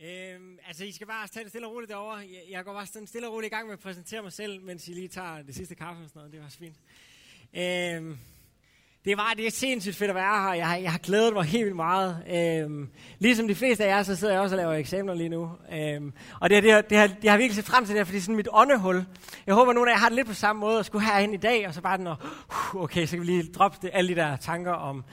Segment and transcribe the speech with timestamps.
[0.00, 2.16] Øhm, altså, I skal bare tage det stille og roligt derovre.
[2.16, 4.62] Jeg, jeg går bare sådan stille og roligt i gang med at præsentere mig selv,
[4.62, 6.32] mens I lige tager det sidste kaffe og sådan noget.
[6.32, 6.76] Det var så fint.
[7.54, 8.18] Øhm,
[9.04, 10.52] det var det er sindssygt fedt at være her.
[10.52, 12.24] Jeg har, jeg har glædet mig helt vildt meget.
[12.30, 12.88] Øhm,
[13.18, 15.50] ligesom de fleste af jer, så sidder jeg også og laver eksamener lige nu.
[15.72, 18.16] Øhm, og det, det, det, har, det har virkelig set frem til det her, fordi
[18.16, 19.04] det er sådan mit åndehul.
[19.46, 21.34] Jeg håber, at nogle af jer har det lidt på samme måde, og skulle herhen
[21.34, 22.16] i dag, og så bare den, og,
[22.74, 25.04] uh, okay, så kan vi lige droppe det, alle de der tanker om,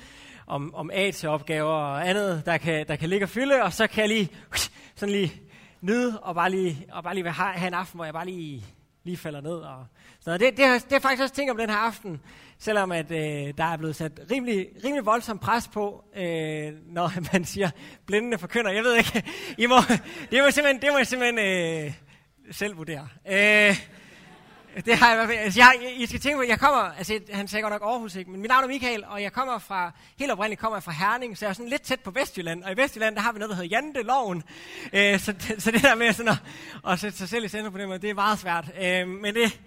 [0.54, 4.02] om, om AT-opgaver og andet, der kan, der kan ligge og fylde, og så kan
[4.02, 4.30] jeg lige,
[4.96, 5.42] sådan lige
[5.82, 8.66] nyde, og bare lige, og bare lige have, have en aften, hvor jeg bare lige,
[9.04, 9.56] lige falder ned.
[9.56, 9.86] Og,
[10.20, 12.22] så det, det, det, det er faktisk også ting om den her aften,
[12.58, 17.46] selvom at, øh, der er blevet sat rimelig, rimelig voldsom pres på, øh, når man
[17.46, 17.70] siger
[18.06, 18.72] blændende forkynder.
[18.72, 19.24] Jeg ved ikke,
[19.58, 19.76] I må,
[20.32, 21.94] det må simpelthen, det må jeg simpelthen øh,
[22.52, 23.08] selv vurdere.
[23.32, 23.76] Øh,
[24.86, 25.40] det har jeg i hvert fald.
[25.40, 28.32] Altså, jeg, I skal tænke på, jeg kommer, altså han sagde godt nok Aarhus, ikke?
[28.32, 31.38] men mit navn er Michael, og jeg kommer fra, helt oprindeligt kommer jeg fra Herning,
[31.38, 33.50] så jeg er sådan lidt tæt på Vestjylland, og i Vestjylland, der har vi noget,
[33.50, 34.44] der hedder Janteloven.
[34.94, 36.38] Øh, så, så det der med sådan at,
[36.92, 38.72] at sætte sig selv i centrum på den måde, det er meget svært.
[38.82, 39.60] Øh, men det,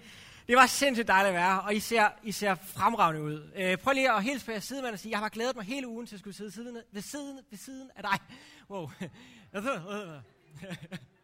[0.47, 3.51] det var sindssygt dejligt at være, og I ser, I ser fremragende ud.
[3.57, 5.87] Øh, prøv lige at hilse på jeres sidemand og sige, jeg har glædet mig hele
[5.87, 8.19] ugen til at skulle sidde siden, ved, siden, ved siden af dig.
[8.69, 8.89] Wow.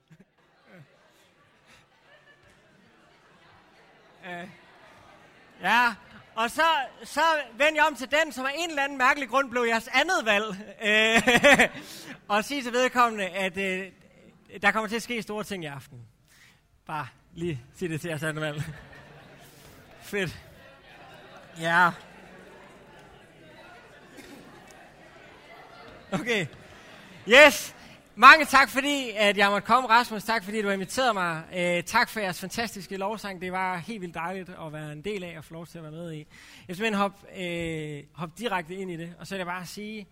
[4.26, 4.48] Øh,
[5.62, 5.94] ja,
[6.36, 6.64] og så,
[7.04, 7.22] så
[7.58, 10.26] vend jeg om til den, som af en eller anden mærkelig grund blev jeres andet
[10.26, 10.46] valg.
[10.84, 11.70] Øh,
[12.36, 13.92] og sige til vedkommende, at øh,
[14.62, 16.02] der kommer til at ske store ting i aften.
[16.86, 18.64] Bare lige sige det til jeres andet valg.
[20.02, 20.40] Fedt.
[21.60, 21.92] Ja.
[26.12, 26.46] Okay.
[27.28, 27.76] Yes.
[28.16, 30.24] Mange tak, fordi at jeg måtte komme, Rasmus.
[30.24, 31.44] Tak, fordi du inviterede mig.
[31.56, 33.42] Øh, tak for jeres fantastiske lovsang.
[33.42, 35.84] Det var helt vildt dejligt at være en del af og få lov til at
[35.84, 36.18] være med i.
[36.18, 36.26] Jeg
[36.68, 40.08] vil simpelthen hoppe, øh, hoppe direkte ind i det, og så vil jeg bare sige,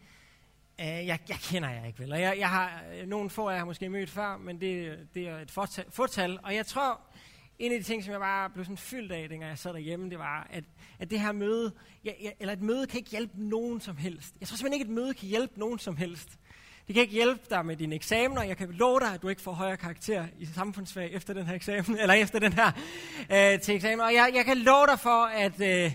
[0.80, 2.12] øh, jeg, jeg kender jer ikke vel.
[2.12, 5.28] Og jeg, jeg har, nogle få af jer har måske mødt før, men det, det
[5.28, 5.52] er et
[5.90, 6.40] fortal.
[6.44, 7.02] Og jeg tror,
[7.60, 10.10] en af de ting, som jeg bare blev sådan fyldt af, dengang jeg sad derhjemme,
[10.10, 10.64] det var, at,
[11.00, 11.72] at det her møde,
[12.04, 14.36] jeg, jeg, eller et møde kan ikke hjælpe nogen som helst.
[14.40, 16.38] Jeg tror simpelthen ikke, at et møde kan hjælpe nogen som helst.
[16.88, 18.44] Det kan ikke hjælpe dig med dine eksamener.
[18.44, 21.56] Jeg kan love dig, at du ikke får højere karakter i samfundsfag efter den her
[21.56, 22.72] eksamen, eller efter den her
[23.32, 24.00] øh, til eksamen.
[24.00, 25.92] Og jeg, jeg kan love dig for, at, øh,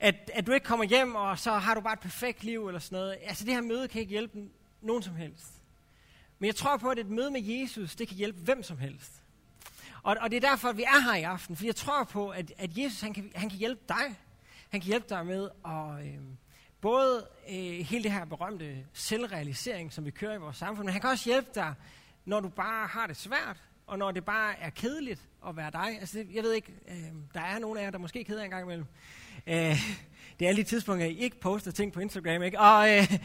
[0.00, 2.80] at, at du ikke kommer hjem, og så har du bare et perfekt liv, eller
[2.80, 3.16] sådan noget.
[3.22, 4.38] Altså, det her møde kan ikke hjælpe
[4.82, 5.52] nogen som helst.
[6.38, 9.12] Men jeg tror på, at et møde med Jesus, det kan hjælpe hvem som helst.
[10.02, 12.28] Og, og det er derfor, at vi er her i aften, for jeg tror på,
[12.28, 14.16] at, at Jesus han kan, han kan hjælpe dig.
[14.68, 16.18] Han kan hjælpe dig med at øh,
[16.80, 21.00] både øh, hele det her berømte selvrealisering, som vi kører i vores samfund, men han
[21.00, 21.74] kan også hjælpe dig,
[22.24, 26.00] når du bare har det svært, og når det bare er kedeligt at være dig.
[26.00, 28.50] Altså, det, jeg ved ikke, øh, der er nogen af jer, der måske keder en
[28.50, 28.86] gang imellem.
[29.46, 29.76] Øh,
[30.38, 32.60] det er alle de tidspunkter, I ikke poster ting på Instagram, ikke?
[32.60, 33.18] Og, øh,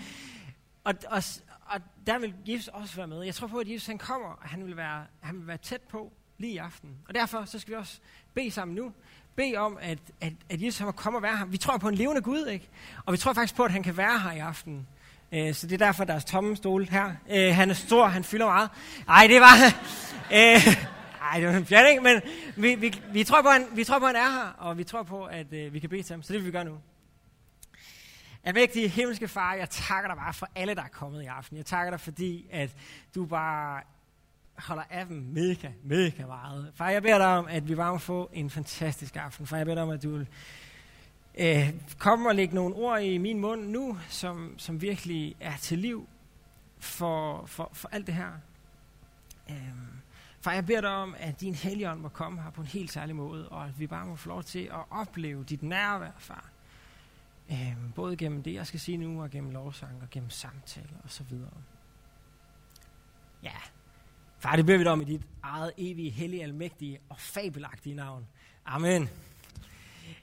[0.83, 1.23] og, og,
[1.65, 3.23] og der vil Jesus også være med.
[3.23, 5.81] Jeg tror på, at Jesus han kommer, og han vil være, han vil være tæt
[5.81, 6.97] på lige i aften.
[7.07, 7.99] Og derfor så skal vi også
[8.33, 8.93] bede sammen nu.
[9.35, 11.45] Bede om, at, at, at Jesus må komme og være her.
[11.45, 12.69] Vi tror på en levende Gud, ikke?
[13.05, 14.87] Og vi tror faktisk på, at han kan være her i aften.
[15.31, 17.05] Uh, så det er derfor, der er tomme stole her.
[17.05, 18.69] Uh, han er stor, han fylder meget.
[19.07, 19.55] Nej, det var...
[20.31, 20.73] Uh,
[21.31, 22.01] ej, det var en fjern, ikke?
[22.01, 22.21] Men
[22.55, 24.83] vi, vi, vi, tror på, han, vi tror på, at han er her, og vi
[24.83, 26.23] tror på, at øh, vi kan bede til ham.
[26.23, 26.77] Så det vil vi gøre nu.
[28.43, 31.57] Almægtige himmelske far, jeg takker dig bare for alle, der er kommet i aften.
[31.57, 32.75] Jeg takker dig, fordi at
[33.15, 33.81] du bare
[34.55, 36.71] holder af dem mega, mega meget.
[36.75, 39.47] Far, jeg beder dig om, at vi bare må få en fantastisk aften.
[39.47, 40.27] Far, jeg beder dig om, at du vil
[41.37, 45.79] øh, komme og lægge nogle ord i min mund nu, som, som virkelig er til
[45.79, 46.07] liv
[46.79, 48.31] for, for, for alt det her.
[49.49, 49.55] Øh,
[50.41, 53.15] far, jeg beder dig om, at din helligånd må komme her på en helt særlig
[53.15, 56.49] måde, og at vi bare må få lov til at opleve dit nærvær, far.
[57.51, 61.37] Øh, både gennem det, jeg skal sige nu, og gennem lovsang, og gennem samtaler osv.
[63.43, 63.57] Ja,
[64.43, 68.27] Far, det beder vi dig om i dit eget evige, hellige, almægtige og fabelagtige navn.
[68.65, 69.09] Amen.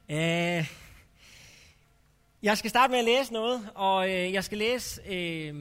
[0.09, 0.17] Uh,
[2.43, 5.57] jeg skal starte med at læse noget, og uh, jeg skal læse uh,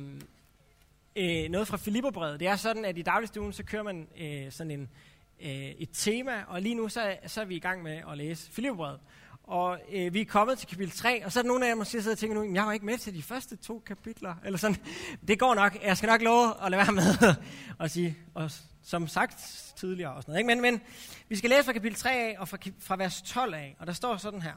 [1.23, 2.39] uh, noget fra Filipperbrevet.
[2.39, 4.89] Det er sådan, at i dagligstuen, så kører man uh, sådan en,
[5.41, 8.51] uh, et tema, og lige nu, så, så er vi i gang med at læse
[8.51, 8.99] Filipperbrevet.
[9.49, 11.75] Og øh, vi er kommet til kapitel 3, og så er der nogle af jer,
[11.75, 14.57] der sidder og tænker nu, jeg var ikke med til de første to kapitler, eller
[14.57, 14.77] sådan.
[15.27, 17.35] Det går nok, jeg skal nok love at lade være med
[17.83, 18.51] at sige, og
[18.83, 19.37] som sagt
[19.77, 20.39] tidligere og sådan noget.
[20.39, 20.61] Ikke?
[20.61, 20.81] Men, men
[21.29, 23.93] vi skal læse fra kapitel 3 af, og fra, fra vers 12 af, og der
[23.93, 24.53] står sådan her.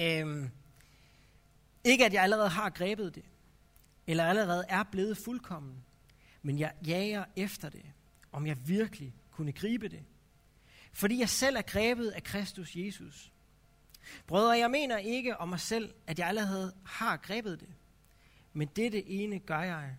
[0.00, 0.50] Øhm,
[1.84, 3.24] ikke at jeg allerede har grebet det,
[4.06, 5.84] eller allerede er blevet fuldkommen,
[6.42, 7.84] men jeg jager efter det,
[8.32, 10.02] om jeg virkelig kunne gribe det.
[10.92, 13.32] Fordi jeg selv er grebet af Kristus Jesus.
[14.26, 17.68] Brødre, jeg mener ikke om mig selv, at jeg allerede har grebet det.
[18.52, 19.96] Men dette ene gør jeg.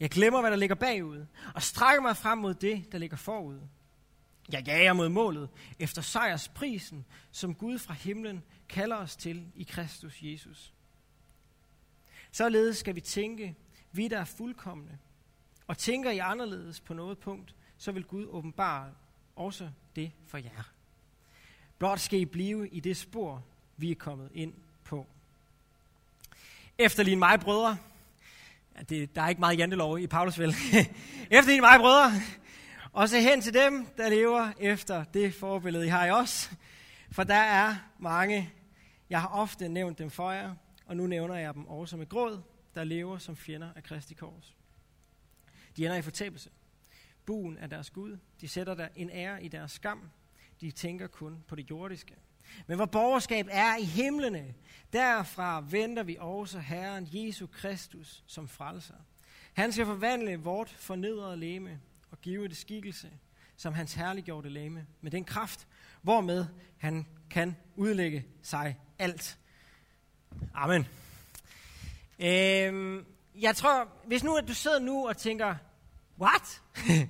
[0.00, 3.60] Jeg glemmer, hvad der ligger bagud, og strækker mig frem mod det, der ligger forud.
[4.52, 5.48] Jeg jager mod målet
[5.78, 10.74] efter sejrsprisen, som Gud fra himlen kalder os til i Kristus Jesus.
[12.32, 13.56] Således skal vi tænke,
[13.92, 14.98] vi der er fuldkommende,
[15.66, 18.94] og tænker I anderledes på noget punkt, så vil Gud åbenbare
[19.36, 20.72] også det for jer.
[21.78, 23.44] Blot skal I blive i det spor,
[23.76, 24.54] vi er kommet ind
[24.84, 25.06] på.
[26.78, 27.76] Efterlign mig, brødre.
[28.76, 30.48] Ja, det, der er ikke meget jantelov i Paulus vel.
[31.30, 32.12] Efterlign mig, brødre.
[32.92, 36.50] Og se hen til dem, der lever efter det forbillede, I har i os.
[37.10, 38.52] For der er mange,
[39.10, 40.54] jeg har ofte nævnt dem for jer,
[40.86, 42.42] og nu nævner jeg dem også med gråd,
[42.74, 44.56] der lever som fjender af Kristi kors.
[45.76, 46.50] De ender i fortabelse.
[47.26, 48.18] Buen er deres Gud.
[48.40, 50.10] De sætter der en ære i deres skam.
[50.60, 52.14] De tænker kun på det jordiske.
[52.66, 54.54] Men hvor borgerskab er i himlene,
[54.92, 58.94] derfra venter vi også Herren Jesu Kristus som frelser.
[59.52, 63.10] Han skal forvandle vort fornedrede læme og give det skikkelse
[63.56, 65.66] som hans herliggjorte læme, med den kraft,
[66.02, 66.46] hvormed
[66.78, 69.38] han kan udlægge sig alt.
[70.54, 70.86] Amen.
[72.18, 75.54] Øhm, jeg tror, hvis nu at du sidder nu og tænker,
[76.20, 76.62] what?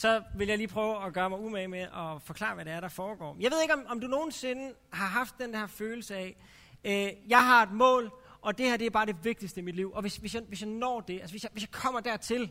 [0.00, 2.80] så vil jeg lige prøve at gøre mig umage med at forklare, hvad det er,
[2.80, 3.36] der foregår.
[3.40, 6.36] Jeg ved ikke, om, om du nogensinde har haft den her følelse af,
[6.84, 8.10] øh, jeg har et mål,
[8.40, 9.92] og det her det er bare det vigtigste i mit liv.
[9.94, 12.50] Og hvis, hvis, jeg, hvis jeg når det, altså hvis jeg, hvis jeg kommer dertil,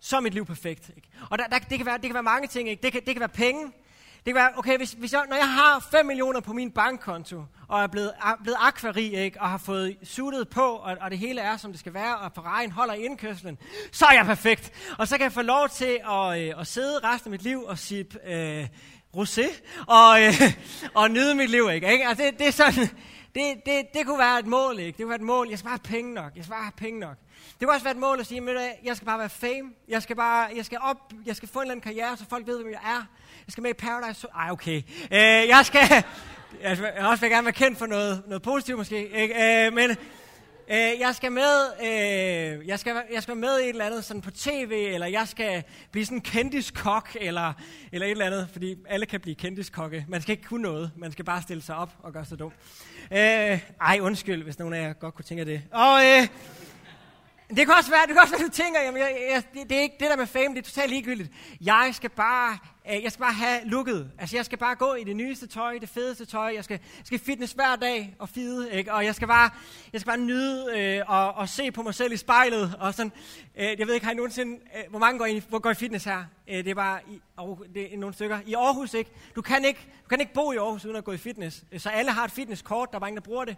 [0.00, 0.90] så er mit liv perfekt.
[0.96, 1.08] Ikke?
[1.30, 2.68] Og der, der, det, kan være, det kan være mange ting.
[2.68, 2.82] Ikke?
[2.82, 3.72] Det, kan, det kan være penge,
[4.24, 7.42] det kan være, okay, hvis, hvis jeg, når jeg har 5 millioner på min bankkonto,
[7.68, 11.18] og er blevet, er blevet akvari, ikke, og har fået suttet på, og, og det
[11.18, 13.58] hele er, som det skal være, og Ferrari'en holder indkørslen,
[13.92, 14.72] så er jeg perfekt.
[14.98, 17.62] Og så kan jeg få lov til at, øh, at sidde resten af mit liv
[17.62, 18.66] og sige øh,
[19.16, 19.46] rosé,
[19.86, 20.52] og, øh,
[20.94, 21.70] og nyde mit liv.
[21.72, 21.92] Ikke?
[21.92, 22.08] ikke?
[22.08, 22.88] Altså, det, det er sådan,
[23.34, 24.96] det, det, det kunne være et mål, ikke?
[24.96, 25.48] Det kunne være et mål.
[25.48, 26.36] Jeg skal bare have penge nok.
[26.36, 27.16] Jeg skal bare have penge nok.
[27.60, 29.70] Det kunne også være et mål at sige, at jeg skal bare være fame.
[29.88, 32.46] Jeg skal bare, jeg skal op, jeg skal få en eller anden karriere, så folk
[32.46, 33.06] ved, hvem jeg er.
[33.46, 34.26] Jeg skal med i Paradise.
[34.34, 34.82] Ej, okay.
[35.12, 35.80] Øh, jeg skal,
[36.62, 39.08] jeg vil også vil gerne være kendt for noget, noget positivt måske.
[39.08, 39.66] Ikke?
[39.66, 39.90] Øh, men
[40.70, 44.20] øh, jeg skal med, øh, jeg skal, jeg skal med i et eller andet sådan
[44.20, 47.52] på tv, eller jeg skal blive sådan en kendiskok, eller,
[47.92, 50.04] eller et eller andet, fordi alle kan blive kendiskokke.
[50.08, 52.52] Man skal ikke kunne noget, man skal bare stille sig op og gøre sig dum.
[53.12, 53.18] Øh,
[53.80, 55.62] ej, undskyld, hvis nogen af jer godt kunne tænke det.
[55.72, 56.28] Og øh,
[57.56, 59.78] det kan også være, det kan også være, du tænker, jamen, jeg, jeg, det, det,
[59.78, 61.30] er ikke det der med fame, det er totalt ligegyldigt.
[61.60, 62.58] Jeg skal bare,
[62.90, 64.10] øh, jeg skal bare have lukket.
[64.18, 66.52] Altså, jeg skal bare gå i det nyeste tøj, det fedeste tøj.
[66.54, 68.92] Jeg skal, jeg skal fitness hver dag og fide, ikke?
[68.92, 69.50] Og jeg skal bare,
[69.92, 72.74] jeg skal bare nyde øh, og, og, se på mig selv i spejlet.
[72.80, 73.12] Og sådan,
[73.56, 75.74] øh, jeg ved ikke, har I nogensinde, øh, hvor mange går i, hvor går i
[75.74, 76.24] fitness her?
[76.48, 78.38] Øh, det er bare i, oh, det er nogle stykker.
[78.46, 79.10] I Aarhus, ikke?
[79.36, 81.64] Du kan ikke, du kan ikke bo i Aarhus uden at gå i fitness.
[81.78, 83.56] Så alle har et fitnesskort, der er bare ingen, der bruger det.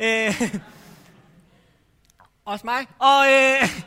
[0.00, 0.60] Øh,
[2.44, 2.86] Også mig.
[2.98, 3.82] Og, øh,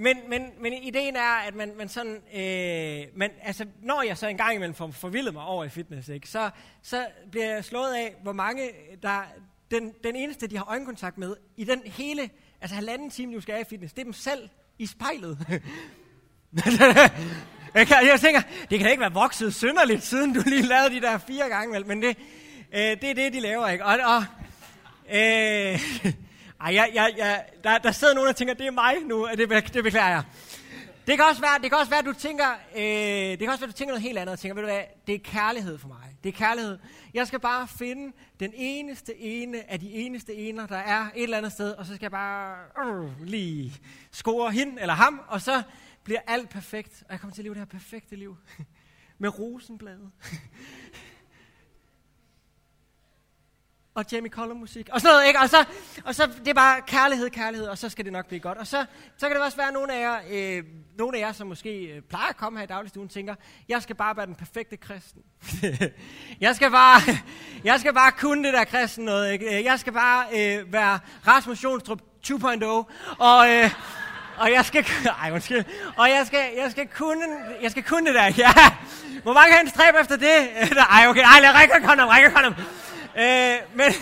[0.00, 4.26] men, men, men ideen er, at man, man sådan, øh, man, altså, når jeg så
[4.26, 6.50] en gang imellem får forvildet mig over i fitness, ikke, så,
[6.82, 8.70] så bliver jeg slået af, hvor mange,
[9.02, 9.22] der,
[9.70, 12.30] den, den eneste, de har øjenkontakt med, i den hele,
[12.60, 14.48] altså halvanden time, du skal have i fitness, det er dem selv
[14.78, 15.38] i spejlet.
[17.74, 21.00] jeg, kan, jeg tænker, det kan ikke være vokset synderligt, siden du lige lavede de
[21.00, 22.16] der fire gange, vel, men det,
[22.72, 23.84] øh, det er det, de laver, ikke?
[23.84, 24.24] Og, og
[25.14, 25.80] øh,
[26.62, 29.74] ej, jeg, jeg, jeg, der, der sidder nogen, der tænker, det er mig nu, det,
[29.74, 30.22] det beklager jeg.
[31.06, 33.60] Det kan også være, det kan også være at du tænker, øh, det kan også
[33.60, 35.78] være, at du tænker noget helt andet, og tænker, ved du hvad, det er kærlighed
[35.78, 36.16] for mig.
[36.24, 36.78] Det er kærlighed.
[37.14, 41.36] Jeg skal bare finde den eneste ene af de eneste ener, der er et eller
[41.36, 43.74] andet sted, og så skal jeg bare øh, lige
[44.12, 45.62] score hende eller ham, og så
[46.04, 48.36] bliver alt perfekt, og jeg kommer til at leve det her perfekte liv.
[49.18, 50.10] Med rosenblade
[53.94, 55.40] og Jamie Cullum musik, og sådan noget, ikke?
[55.40, 55.64] Og så,
[56.04, 58.58] og så det er bare kærlighed, kærlighed, og så skal det nok blive godt.
[58.58, 60.64] Og så, så kan det også være, nogle af jer, øh,
[60.98, 63.34] nogle af jer som måske øh, plejer at komme her i dagligstuen, tænker,
[63.68, 65.22] jeg skal bare være den perfekte kristen.
[66.40, 67.00] jeg, skal bare,
[67.70, 69.58] jeg skal bare kunne det der kristen noget, ikke?
[69.58, 72.64] Øh, jeg skal bare øh, være Rasmus Jonstrup 2.0,
[73.18, 73.50] og...
[73.50, 73.70] Øh,
[74.36, 74.86] og jeg skal,
[75.22, 75.64] ej, undskyld,
[75.96, 77.24] og jeg skal, jeg skal kunne,
[77.62, 78.52] jeg skal kunne det der, ja.
[79.22, 80.48] Hvor mange har en stræb efter det?
[80.90, 82.54] Ej, okay, ej, lad række rækker, række kondom.
[83.16, 83.92] Øh, men,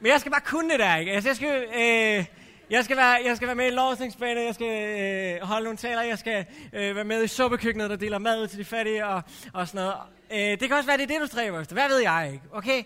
[0.00, 1.12] men jeg skal bare kunne det der, ikke?
[1.12, 2.24] Altså, jeg skal, øh,
[2.70, 6.02] jeg skal, være, jeg skal være med i lovsningsbane, jeg skal øh, holde nogle taler,
[6.02, 9.22] jeg skal øh, være med i suppekøkkenet, der deler mad ud til de fattige og,
[9.52, 9.94] og sådan noget.
[10.32, 11.74] Øh, det kan også være, det er det, du stræber efter.
[11.74, 12.44] Hvad ved jeg ikke?
[12.52, 12.82] Okay?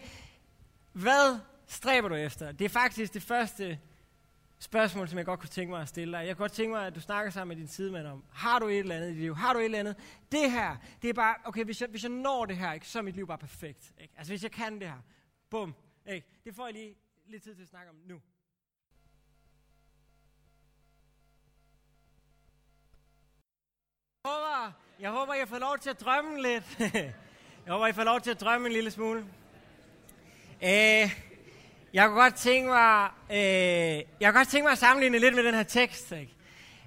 [0.92, 2.52] Hvad stræber du efter?
[2.52, 3.78] Det er faktisk det første
[4.58, 6.26] spørgsmål, som jeg godt kunne tænke mig at stille dig.
[6.26, 8.68] Jeg kunne godt tænke mig, at du snakker sammen med din sidemand om, har du
[8.68, 9.36] et eller andet i dit liv?
[9.36, 9.96] Har du et eller andet?
[10.32, 12.98] Det her, det er bare, okay, hvis jeg, hvis jeg når det her, ikke, så
[12.98, 13.92] er mit liv bare perfekt.
[14.00, 14.14] Ikke?
[14.18, 15.02] Altså, hvis jeg kan det her,
[15.50, 15.74] Bum.
[16.06, 16.26] Ikke?
[16.44, 18.20] Det får jeg lige lidt tid til at snakke om nu.
[24.24, 26.64] Jeg håber, jeg håber, jeg får lov til at drømme lidt.
[27.64, 29.26] jeg håber, I får lov til at drømme en lille smule.
[30.62, 31.18] Øh,
[31.92, 35.44] jeg kunne godt tænke mig, øh, jeg kunne godt tænke mig at sammenligne lidt med
[35.44, 36.12] den her tekst.
[36.12, 36.36] Ikke?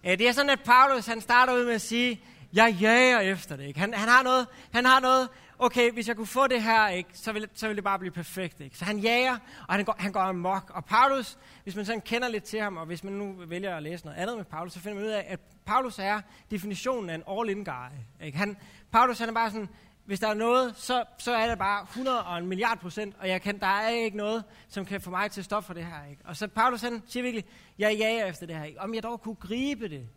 [0.04, 2.22] Øh, det er sådan, at Paulus han starter ud med at sige,
[2.54, 3.68] jeg jager efter det.
[3.68, 3.80] Ikke?
[3.80, 5.30] Han, han, har noget, han har noget
[5.62, 8.12] okay, hvis jeg kunne få det her, ikke, så, ville, så ville det bare blive
[8.12, 8.60] perfekt.
[8.60, 8.78] Ikke?
[8.78, 9.38] Så han jager,
[9.68, 10.72] og han går, han går amok.
[10.74, 13.84] Og Paulus, hvis man sådan kender lidt til ham, og hvis man nu vælger at
[13.84, 17.16] læse noget andet med Paulus, så finder man ud af, at Paulus er definitionen af
[17.16, 18.26] en all-in guy.
[18.26, 18.38] Ikke?
[18.38, 18.58] Han,
[18.92, 19.70] Paulus han er bare sådan,
[20.06, 23.28] hvis der er noget, så, så er det bare 100 og en milliard procent, og
[23.28, 25.86] jeg kan, der er ikke noget, som kan få mig til at stoppe for det
[25.86, 26.10] her.
[26.10, 26.22] Ikke?
[26.26, 27.46] Og så Paulus han siger virkelig,
[27.80, 28.64] jeg jager efter det her.
[28.64, 28.82] Ikke?
[28.82, 30.08] Om jeg dog kunne gribe det.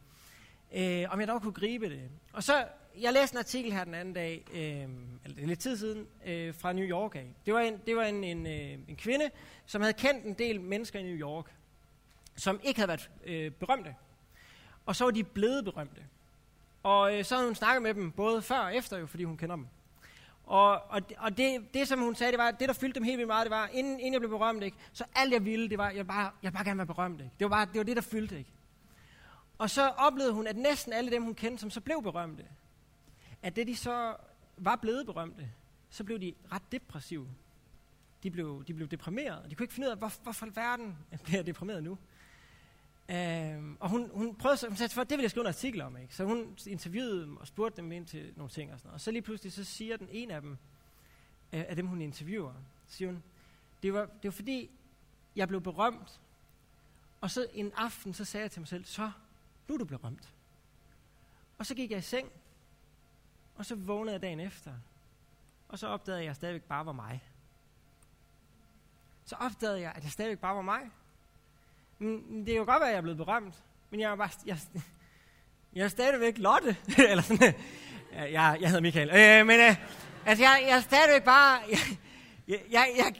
[0.75, 2.11] Øh, om jeg dog kunne gribe det.
[2.33, 2.65] Og så,
[3.01, 4.89] jeg læste en artikel her den anden dag, øh,
[5.25, 7.35] eller lidt tid siden, øh, fra New York af.
[7.47, 9.31] Det var, en, det var en, en, øh, en kvinde,
[9.67, 11.47] som havde kendt en del mennesker i New York,
[12.37, 13.95] som ikke havde været øh, berømte.
[14.87, 16.03] Og så var de blevet berømte.
[16.83, 19.37] Og øh, så havde hun snakket med dem, både før og efter, jo, fordi hun
[19.37, 19.67] kender dem.
[20.47, 23.19] Og, og, og det, det, som hun sagde, det var, det der fyldte dem helt
[23.19, 25.79] vildt meget, det var, inden, inden jeg blev berømt, ikke, så alt jeg ville, det
[25.79, 27.21] var, jeg bare, jeg bare gerne være berømt.
[27.21, 27.33] Ikke?
[27.39, 28.39] Det, var bare, det var det, der fyldte.
[28.39, 28.51] Ikke?
[29.59, 32.45] Og så oplevede hun, at næsten alle dem, hun kendte, som så blev berømte,
[33.45, 34.17] at det de så
[34.57, 35.51] var blevet berømte,
[35.91, 37.29] så blev de ret depressive.
[38.23, 39.51] De blev, de blev deprimerede.
[39.51, 41.99] De kunne ikke finde ud af, hvor, hvorfor verden bliver jeg deprimeret nu.
[43.09, 45.81] Øhm, og hun, hun prøvede så, hun sagde, for det vil jeg skrive en artikel
[45.81, 46.15] om, ikke?
[46.15, 48.95] Så hun interviewede dem og spurgte dem ind til nogle ting og sådan noget.
[48.95, 50.51] Og så lige pludselig, så siger den en af dem,
[51.53, 52.55] øh, af dem hun interviewer,
[52.87, 53.23] siger hun,
[53.83, 54.71] det var, det var fordi,
[55.37, 56.21] jeg blev berømt,
[57.21, 59.11] og så en aften, så sagde jeg til mig selv, så,
[59.69, 60.35] nu er du berømt.
[61.59, 62.29] Og så gik jeg i seng,
[63.57, 64.73] og så vågnede jeg dagen efter,
[65.69, 67.25] og så opdagede jeg, at jeg stadigvæk bare var mig.
[69.25, 70.81] Så opdagede jeg, at jeg stadigvæk bare var mig.
[71.99, 73.55] Men det er jo godt at jeg er blevet berømt,
[73.91, 74.59] men jeg er bare, jeg,
[75.73, 76.77] jeg er stadigvæk Lotte,
[77.11, 77.55] eller sådan,
[78.13, 79.77] jeg, jeg, jeg hedder Michael, øh, men øh,
[80.27, 81.79] altså jeg, jeg er stadigvæk bare, jeg,
[82.49, 83.15] jeg, jeg, jeg,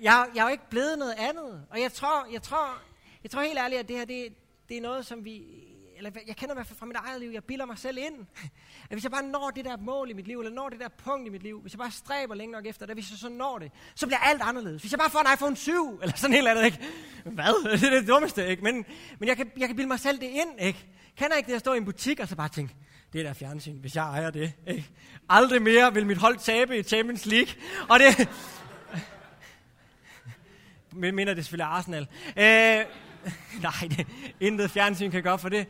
[0.00, 2.78] jeg, jeg er jo ikke blevet noget andet, og jeg tror, jeg tror,
[3.22, 4.34] jeg tror helt ærligt, at det her, det,
[4.68, 5.42] det er noget, som vi,
[5.96, 8.26] eller jeg kender i hvert fald fra mit eget liv, jeg bilder mig selv ind.
[8.82, 10.88] At hvis jeg bare når det der mål i mit liv, eller når det der
[10.88, 13.28] punkt i mit liv, hvis jeg bare stræber længe nok efter det, hvis jeg så
[13.28, 14.82] når det, så bliver alt anderledes.
[14.82, 16.78] Hvis jeg bare får en iPhone 7, eller sådan et eller andet, ikke?
[17.24, 17.70] Hvad?
[17.80, 18.62] Det er det dummeste, ikke?
[18.62, 18.84] Men,
[19.18, 20.86] men jeg, kan, jeg kan bilde mig selv det ind, ikke?
[21.16, 22.74] Kan jeg ikke det at stå i en butik, og så bare tænke,
[23.12, 24.90] det der fjernsyn, hvis jeg ejer det, ikke?
[25.28, 27.54] Aldrig mere vil mit hold tabe i Champions League.
[27.88, 28.28] Og det...
[30.92, 32.08] Men minder det selvfølgelig Arsenal.
[32.36, 33.05] Øh,
[33.62, 34.06] nej, det,
[34.40, 35.68] intet fjernsyn kan gøre for det.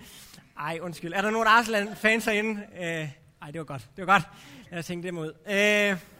[0.59, 1.13] Ej, undskyld.
[1.13, 2.67] Er der nogen Arsenal-fans herinde?
[2.75, 3.11] Øh,
[3.43, 3.91] ej, det var godt.
[3.97, 4.29] Det var godt.
[4.71, 5.33] Jeg tænke det ud.
[5.47, 6.17] Øh,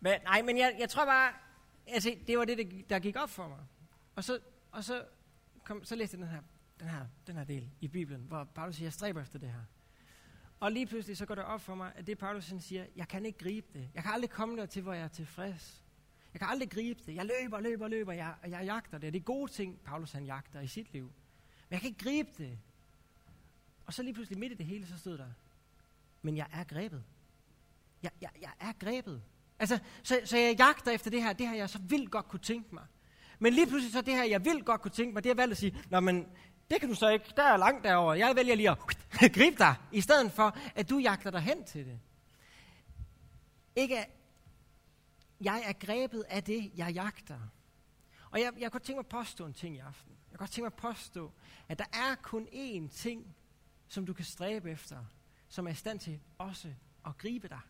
[0.00, 1.32] men, nej, men jeg, jeg tror bare,
[1.86, 3.58] altså, det var det, der gik op for mig.
[4.16, 4.38] Og så,
[4.72, 5.02] og så,
[5.64, 6.40] kom, så læste jeg den her,
[6.80, 9.62] den, her, den her del i Bibelen, hvor Paulus siger, jeg stræber efter det her.
[10.60, 13.26] Og lige pludselig så går det op for mig, at det Paulus siger, jeg kan
[13.26, 13.90] ikke gribe det.
[13.94, 15.84] Jeg kan aldrig komme der til, hvor jeg er tilfreds.
[16.32, 17.14] Jeg kan aldrig gribe det.
[17.14, 19.12] Jeg løber, løber, løber, jeg, jeg jagter det.
[19.12, 21.04] Det er gode ting, Paulus han jagter i sit liv.
[21.04, 22.58] Men jeg kan ikke gribe det.
[23.86, 25.28] Og så lige pludselig midt i det hele, så stod der,
[26.22, 27.04] men jeg er grebet.
[28.02, 29.22] Jeg, jeg, jeg er grebet.
[29.58, 32.40] Altså, så, så jeg jagter efter det her, det her jeg så vildt godt kunne
[32.40, 32.84] tænke mig.
[33.38, 35.52] Men lige pludselig så det her, jeg vildt godt kunne tænke mig, det er valgt
[35.52, 36.26] at sige, Nå, men
[36.70, 38.14] det kan du så ikke, der er langt derover.
[38.14, 38.78] Jeg vælger lige at
[39.36, 42.00] gribe dig, i stedet for, at du jagter dig hen til det.
[43.76, 43.96] Ikke
[45.40, 47.40] jeg er grebet af det, jeg jagter.
[48.30, 50.10] Og jeg, jeg kunne tænke mig at påstå en ting i aften.
[50.10, 51.32] Jeg kan godt tænke mig at påstå,
[51.68, 53.36] at der er kun én ting,
[53.88, 55.04] som du kan stræbe efter,
[55.48, 56.74] som er i stand til også
[57.06, 57.60] at gribe dig.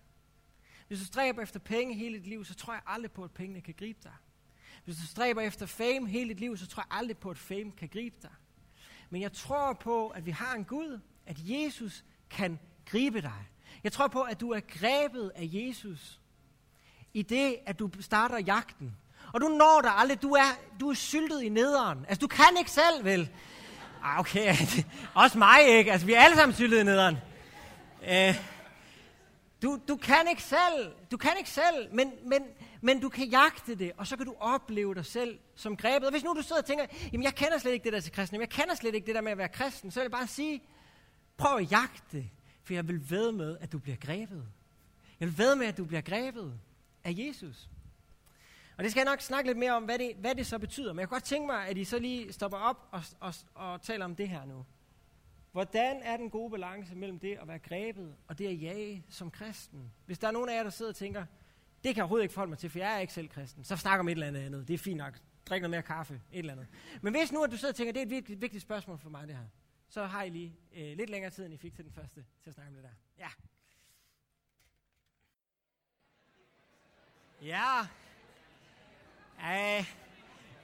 [0.88, 3.60] Hvis du stræber efter penge hele dit liv, så tror jeg aldrig på, at pengene
[3.60, 4.14] kan gribe dig.
[4.84, 7.72] Hvis du stræber efter fame hele dit liv, så tror jeg aldrig på, at fame
[7.72, 8.34] kan gribe dig.
[9.10, 13.48] Men jeg tror på, at vi har en Gud, at Jesus kan gribe dig.
[13.84, 16.20] Jeg tror på, at du er grebet af Jesus
[17.14, 18.96] i det, at du starter jagten.
[19.32, 20.22] Og du når der aldrig.
[20.22, 21.98] Du er, du er syltet i nederen.
[22.08, 23.30] Altså, du kan ikke selv, vel?
[24.02, 24.54] Ah, okay.
[25.14, 25.92] Også mig, ikke?
[25.92, 27.16] Altså, vi er alle sammen syltet i nederen.
[28.02, 28.34] Uh,
[29.62, 30.92] du, du kan ikke selv.
[31.10, 32.42] Du kan ikke selv, men, men,
[32.80, 36.06] men du kan jagte det, og så kan du opleve dig selv som grebet.
[36.06, 38.12] Og hvis nu du sidder og tænker, jamen jeg kender slet ikke det der til
[38.12, 40.26] kristen, jeg kender slet ikke det der med at være kristen, så vil jeg bare
[40.26, 40.62] sige,
[41.36, 42.30] prøv at jagte det,
[42.64, 44.44] for jeg vil ved med, at du bliver grebet.
[45.20, 46.54] Jeg vil ved med, at du bliver grebet
[47.08, 47.70] af Jesus.
[48.76, 50.92] Og det skal jeg nok snakke lidt mere om, hvad det, hvad det så betyder.
[50.92, 53.82] Men jeg kunne godt tænke mig, at I så lige stopper op og, og, og
[53.82, 54.66] taler om det her nu.
[55.52, 59.30] Hvordan er den gode balance mellem det at være grebet og det at jage som
[59.30, 59.92] kristen?
[60.06, 61.20] Hvis der er nogen af jer, der sidder og tænker,
[61.84, 63.76] det kan jeg overhovedet ikke forholde mig til, for jeg er ikke selv kristen, så
[63.76, 64.68] snakker om et eller andet andet.
[64.68, 65.18] Det er fint nok.
[65.46, 66.66] Drik noget mere kaffe, et eller andet.
[67.02, 69.10] Men hvis nu, at du sidder og tænker, det er et vigtigt, vigtigt spørgsmål for
[69.10, 69.44] mig, det her.
[69.88, 72.50] så har I lige øh, lidt længere tid, end I fik til den første til
[72.50, 72.90] at snakke om det der.
[73.18, 73.28] Ja.
[77.42, 77.80] Ja.
[79.40, 79.84] Øh,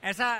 [0.01, 0.35] altså,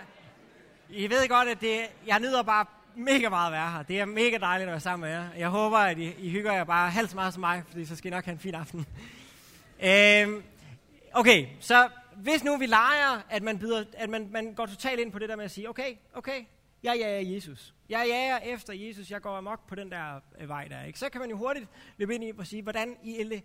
[0.90, 2.66] I ved godt, at det, jeg nyder bare
[2.96, 3.84] mega meget at være her.
[3.84, 5.30] Det er mega dejligt at være sammen med jer.
[5.38, 7.96] Jeg håber, at I, I hygger jer bare halvt så meget som mig, fordi så
[7.96, 8.86] skal I nok have en fin aften.
[9.84, 10.44] øhm,
[11.14, 15.12] okay, så hvis nu vi leger, at man, byder, at man, man går totalt ind
[15.12, 16.46] på det der med at sige, okay, okay,
[16.84, 17.74] jeg jager Jesus.
[17.90, 19.12] Jeg jager efter Jesus.
[19.12, 20.84] Jeg går amok på den der øh, vej der.
[20.84, 21.00] Ikke?
[21.00, 23.42] Så kan man jo hurtigt løbe ind i og sige, hvordan i alle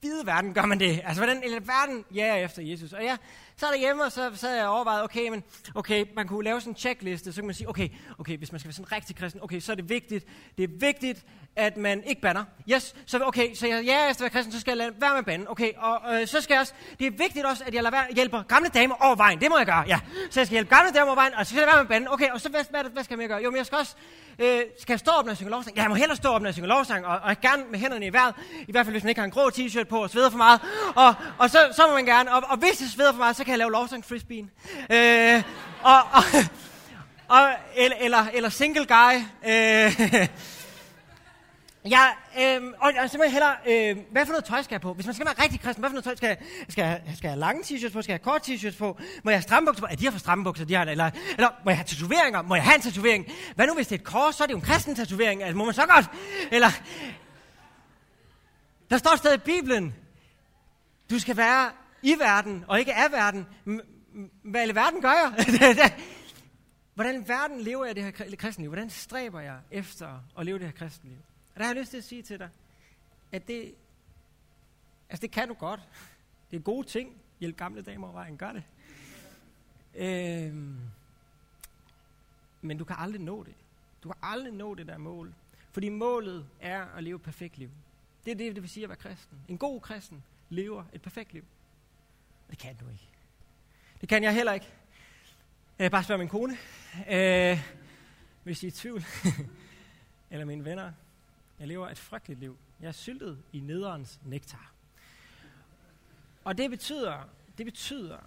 [0.00, 1.00] hvide verden gør man det?
[1.04, 2.92] Altså, hvordan i verden jager jeg efter Jesus?
[2.92, 3.16] Og jeg
[3.60, 6.72] sad derhjemme, og så sad jeg og overvejede, okay, men, okay, man kunne lave sådan
[6.72, 7.88] en checkliste, så kan man sige, okay,
[8.18, 10.26] okay, hvis man skal være sådan rigtig kristen, okay, så er det vigtigt,
[10.56, 11.24] det er vigtigt,
[11.56, 12.44] at man ikke banner.
[12.72, 15.10] Yes, så okay, så jeg ja, efter at være kristen, så skal jeg lade være
[15.10, 15.46] med at bande.
[15.48, 18.14] Okay, og øh, så skal jeg også, det er vigtigt også, at jeg lader være,
[18.14, 19.40] hjælper gamle damer over vejen.
[19.40, 20.00] Det må jeg gøre, ja.
[20.30, 21.96] Så jeg skal hjælpe gamle damer over vejen, og så skal jeg lade være med
[21.96, 22.12] at bande.
[22.12, 23.42] Okay, og så hvad, hvad, hvad skal jeg mere gøre?
[23.42, 23.96] Jo, men jeg skal også
[24.42, 25.76] Øh, skal jeg stå op, når jeg synger lovsang?
[25.76, 28.06] Ja, jeg må hellere stå op, når jeg synger lovsang, og, og gerne med hænderne
[28.06, 28.34] i vejret.
[28.68, 30.60] I hvert fald, hvis man ikke har en grå t-shirt på og sveder for meget.
[30.94, 33.44] Og, og så, så må man gerne, og, og hvis jeg sveder for meget, så
[33.44, 34.50] kan jeg lave lovsang frisbeen.
[34.90, 35.42] Øh,
[35.82, 36.22] og, og,
[37.28, 39.14] og, eller, eller, eller single guy.
[39.46, 40.28] Øh,
[41.84, 42.06] Ja,
[42.38, 44.92] øh, og, jeg simpelthen heller, øh, hvad for noget tøj skal jeg på?
[44.92, 46.38] Hvis man skal være rigtig kristen, hvad for noget tøj skal jeg,
[46.68, 48.02] skal jeg, skal jeg have lange t-shirts på?
[48.02, 48.98] Skal jeg have kort t-shirts på?
[49.24, 49.86] Må jeg have stramme bukser på?
[49.90, 50.64] Er de her for stramme bukser?
[50.64, 52.42] De har, eller, eller må jeg have tatoveringer?
[52.42, 53.26] Må jeg have en tatovering?
[53.54, 55.42] Hvad nu hvis det er et kors, så er det jo en kristen tatovering.
[55.42, 56.06] Altså, må man så godt?
[56.50, 56.70] Eller,
[58.90, 59.94] der står stadig i Bibelen,
[61.10, 61.70] du skal være
[62.02, 63.46] i verden, og ikke af verden.
[64.42, 65.92] Hvad i verden gør jeg?
[66.94, 68.70] Hvordan i verden lever jeg det her kristenliv?
[68.70, 71.18] Hvordan stræber jeg efter at leve det her kristenliv?
[71.54, 72.48] Og der har jeg lyst til at sige til dig,
[73.32, 73.74] at det,
[75.10, 75.80] altså det kan du godt.
[76.50, 77.16] Det er gode ting.
[77.40, 78.36] Hjælp gamle damer og vejen.
[78.36, 78.62] Gør det.
[79.94, 80.80] Øhm,
[82.60, 83.54] men du kan aldrig nå det.
[84.02, 85.34] Du kan aldrig nå det der mål.
[85.72, 87.70] Fordi målet er at leve et perfekt liv.
[88.24, 89.38] Det er det, det vil sige at være kristen.
[89.48, 91.44] En god kristen lever et perfekt liv.
[92.50, 93.08] Det kan du ikke.
[94.00, 94.66] Det kan jeg heller ikke.
[95.78, 96.56] Jeg bare spørge min kone,
[97.10, 97.58] øh,
[98.42, 99.04] hvis I er i tvivl.
[100.30, 100.92] Eller mine venner.
[101.58, 102.58] Jeg lever et frygteligt liv.
[102.80, 104.72] Jeg er syltet i nederens nektar.
[106.44, 108.18] Og det betyder, det betyder,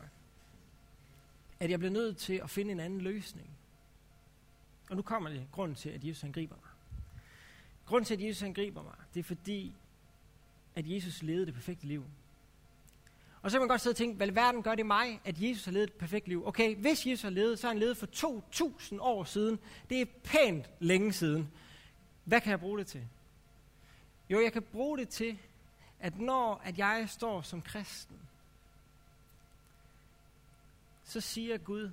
[1.59, 3.49] at jeg bliver nødt til at finde en anden løsning.
[4.89, 6.69] Og nu kommer det grunden til, at Jesus han griber mig.
[7.85, 9.75] Grunden til, at Jesus han griber mig, det er fordi,
[10.75, 12.05] at Jesus levede det perfekte liv.
[13.43, 15.41] Og så kan man godt sidde og tænke, hvad i verden gør det mig, at
[15.41, 16.47] Jesus har levet et perfekt liv?
[16.47, 18.07] Okay, hvis Jesus har levet, så har han levet for
[18.95, 19.59] 2.000 år siden.
[19.89, 21.51] Det er pænt længe siden.
[22.23, 23.07] Hvad kan jeg bruge det til?
[24.29, 25.37] Jo, jeg kan bruge det til,
[25.99, 28.19] at når at jeg står som kristen,
[31.03, 31.91] så siger Gud,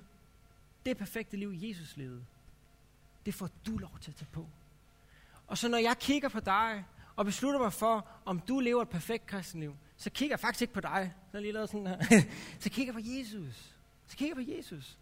[0.85, 2.25] det perfekte liv, Jesus levede,
[3.25, 4.47] det får du lov til at tage på.
[5.47, 6.85] Og så når jeg kigger på dig,
[7.15, 10.73] og beslutter mig for, om du lever et perfekt kristenliv, så kigger jeg faktisk ikke
[10.73, 11.13] på dig.
[11.31, 11.97] Så jeg lige lavet sådan her.
[12.63, 13.55] så kigger jeg på Jesus.
[14.07, 14.97] Så kigger jeg på Jesus.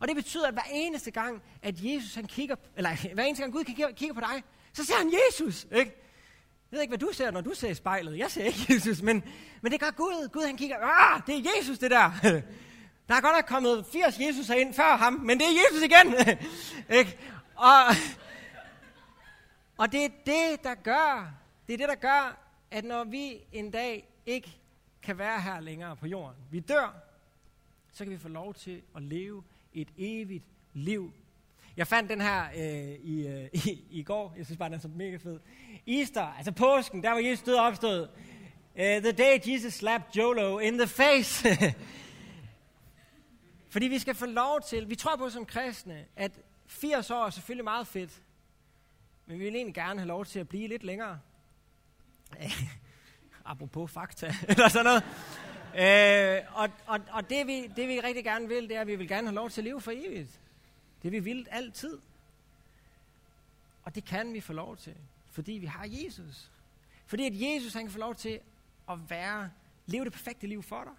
[0.00, 3.52] Og det betyder, at hver eneste gang, at Jesus han kigger, eller hver eneste gang
[3.52, 4.42] Gud kigger, kigger på dig,
[4.72, 5.64] så ser han Jesus.
[5.64, 5.76] Ikke?
[6.70, 8.18] Jeg ved ikke, hvad du ser, når du ser i spejlet.
[8.18, 9.24] Jeg ser ikke Jesus, men,
[9.60, 10.28] men det gør Gud.
[10.32, 12.10] Gud han kigger, ah, det er Jesus det der.
[13.08, 16.14] Der er godt nok kommet 80 Jesus ind før ham, men det er Jesus igen.
[16.98, 17.18] ikke?
[17.56, 17.84] Og,
[19.76, 21.34] og det er det, der gør,
[21.66, 24.58] det er det, der gør, at når vi en dag ikke
[25.02, 27.02] kan være her længere på jorden, vi dør,
[27.92, 31.12] så kan vi få lov til at leve et evigt liv
[31.76, 34.34] jeg fandt den her øh, i, øh, i, i går.
[34.36, 35.40] Jeg synes bare, den er så mega fed.
[35.86, 38.10] Easter, altså påsken, der var Jesus død opstået.
[38.74, 41.48] Uh, øh, the day Jesus slapped Jolo in the face.
[43.70, 46.32] Fordi vi skal få lov til, vi tror på som kristne, at
[46.66, 48.22] 80 år er selvfølgelig meget fedt,
[49.26, 51.20] men vi vil egentlig gerne have lov til at blive lidt længere.
[53.44, 55.02] Apropos fakta, eller sådan noget.
[55.78, 58.96] Øh, og og, og det, vi, det vi rigtig gerne vil, det er, at vi
[58.96, 60.40] vil gerne have lov til at leve for evigt.
[61.02, 61.98] Det vi vil altid.
[63.82, 64.94] Og det kan vi få lov til,
[65.30, 66.50] fordi vi har Jesus.
[67.06, 68.40] Fordi at Jesus han kan få lov til
[68.90, 69.50] at være,
[69.86, 70.92] leve det perfekte liv for dig.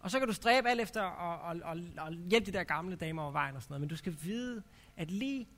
[0.00, 2.96] Og så kan du stræbe alt efter at, at, at, at hjælpe de der gamle
[2.96, 3.80] damer over vejen og sådan noget.
[3.80, 4.62] Men du skal vide,
[4.96, 5.48] at lige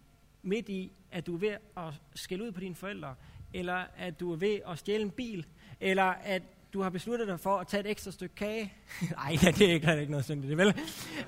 [0.43, 3.15] midt i, at du er ved at skælde ud på dine forældre,
[3.55, 5.47] eller at du er ved at stjæle en bil,
[5.81, 8.73] eller at du har besluttet dig for at tage et ekstra stykke kage.
[9.17, 10.75] Nej, det er ikke, ikke noget synd det, vel?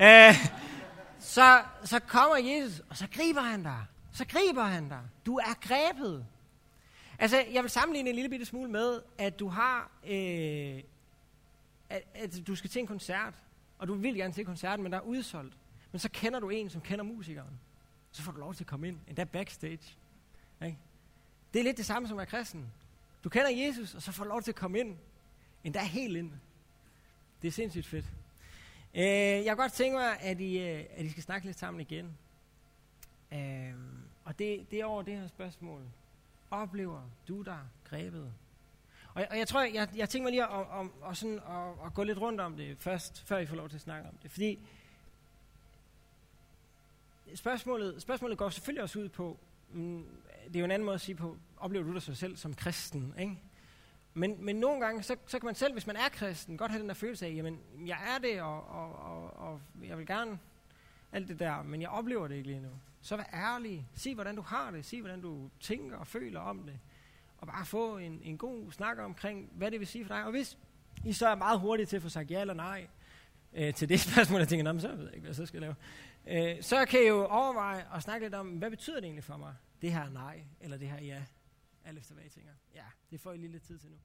[0.00, 0.34] Æh,
[1.18, 3.84] så, så kommer Jesus, og så griber han dig.
[4.12, 5.00] Så griber han dig.
[5.26, 6.26] Du er grebet.
[7.18, 10.82] Altså, jeg vil sammenligne en lille bitte smule med, at du har, øh,
[11.88, 13.34] at, at du skal til en koncert,
[13.78, 15.54] og du vil gerne til koncerten, men der er udsolgt.
[15.92, 17.60] Men så kender du en, som kender musikeren.
[18.12, 19.96] så får du lov til at komme ind, endda backstage.
[20.64, 20.78] Ikke?
[21.52, 22.72] Det er lidt det samme som at være kristen.
[23.24, 24.96] Du kender Jesus, og så får du lov til at komme ind,
[25.64, 26.32] endda helt ind.
[27.42, 28.04] Det er sindssygt fedt.
[28.94, 31.80] Øh, jeg kunne godt tænke mig, at I, øh, at I skal snakke lidt sammen
[31.80, 32.18] igen.
[33.32, 33.74] Øh,
[34.24, 35.82] og det, det er over det her spørgsmål.
[36.50, 38.32] Oplever du dig grebet?
[39.14, 41.94] Og, og jeg tror, jeg, jeg tænker mig lige om, om, og sådan, at, at
[41.94, 44.30] gå lidt rundt om det først, før I får lov til at snakke om det.
[44.30, 44.58] Fordi
[47.34, 49.38] spørgsmålet, spørgsmålet går selvfølgelig også ud på,
[49.72, 50.06] mm,
[50.48, 53.14] det er jo en anden måde at sige på, oplever du dig selv som kristen,
[53.18, 53.38] ikke?
[54.14, 56.80] Men, men nogle gange, så, så kan man selv, hvis man er kristen, godt have
[56.80, 60.38] den der følelse af, jamen, jeg er det, og, og, og, og jeg vil gerne
[61.12, 62.70] alt det der, men jeg oplever det ikke lige nu.
[63.02, 63.88] Så vær ærlig.
[63.94, 64.84] Sig, hvordan du har det.
[64.84, 66.78] Sig, hvordan du tænker og føler om det.
[67.38, 70.24] Og bare få en, en god snak omkring, hvad det vil sige for dig.
[70.24, 70.58] Og hvis
[71.04, 72.86] I så er meget hurtige til at få sagt ja eller nej
[73.52, 75.74] øh, til det spørgsmål, jeg tænker, så ved jeg ikke, hvad jeg så skal lave.
[76.26, 79.36] Øh, så kan I jo overveje og snakke lidt om, hvad betyder det egentlig for
[79.36, 79.54] mig?
[79.82, 81.22] Det her nej, eller det her ja.
[81.84, 82.52] Alt efter hvad I tænker.
[82.74, 83.96] Ja, det får I lige lidt tid til nu.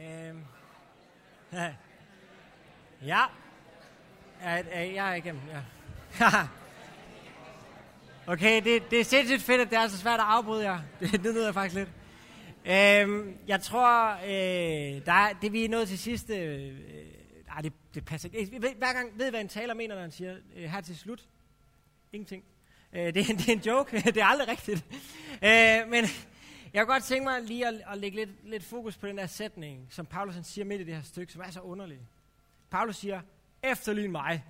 [0.00, 0.44] Øhm.
[1.52, 1.74] Ja.
[3.04, 3.24] Ja.
[4.40, 4.94] ja.
[4.94, 5.62] Jeg er igennem, ja.
[8.32, 10.80] okay, det, det er sindssygt fedt, at det er så svært at afbryde jer.
[11.00, 11.88] Det, det nyder jeg faktisk lidt.
[12.64, 16.36] Øhm, jeg tror, øh, der er, det vi er nået til sidste...
[16.36, 17.19] Øh,
[17.50, 18.58] nej, det, det passer ikke.
[18.58, 21.28] Hver gang ved I, hvad en taler mener, når han siger øh, her til slut?
[22.12, 22.44] Ingenting.
[22.92, 23.96] Øh, det, det er en joke.
[24.14, 24.84] det er aldrig rigtigt.
[25.42, 26.04] Øh, men
[26.72, 29.26] jeg kunne godt tænke mig lige at, at lægge lidt, lidt fokus på den der
[29.26, 31.98] sætning, som Paulus han siger midt i det her stykke, som er så underlig.
[32.70, 33.20] Paulus siger,
[33.62, 34.44] efterlyn mig.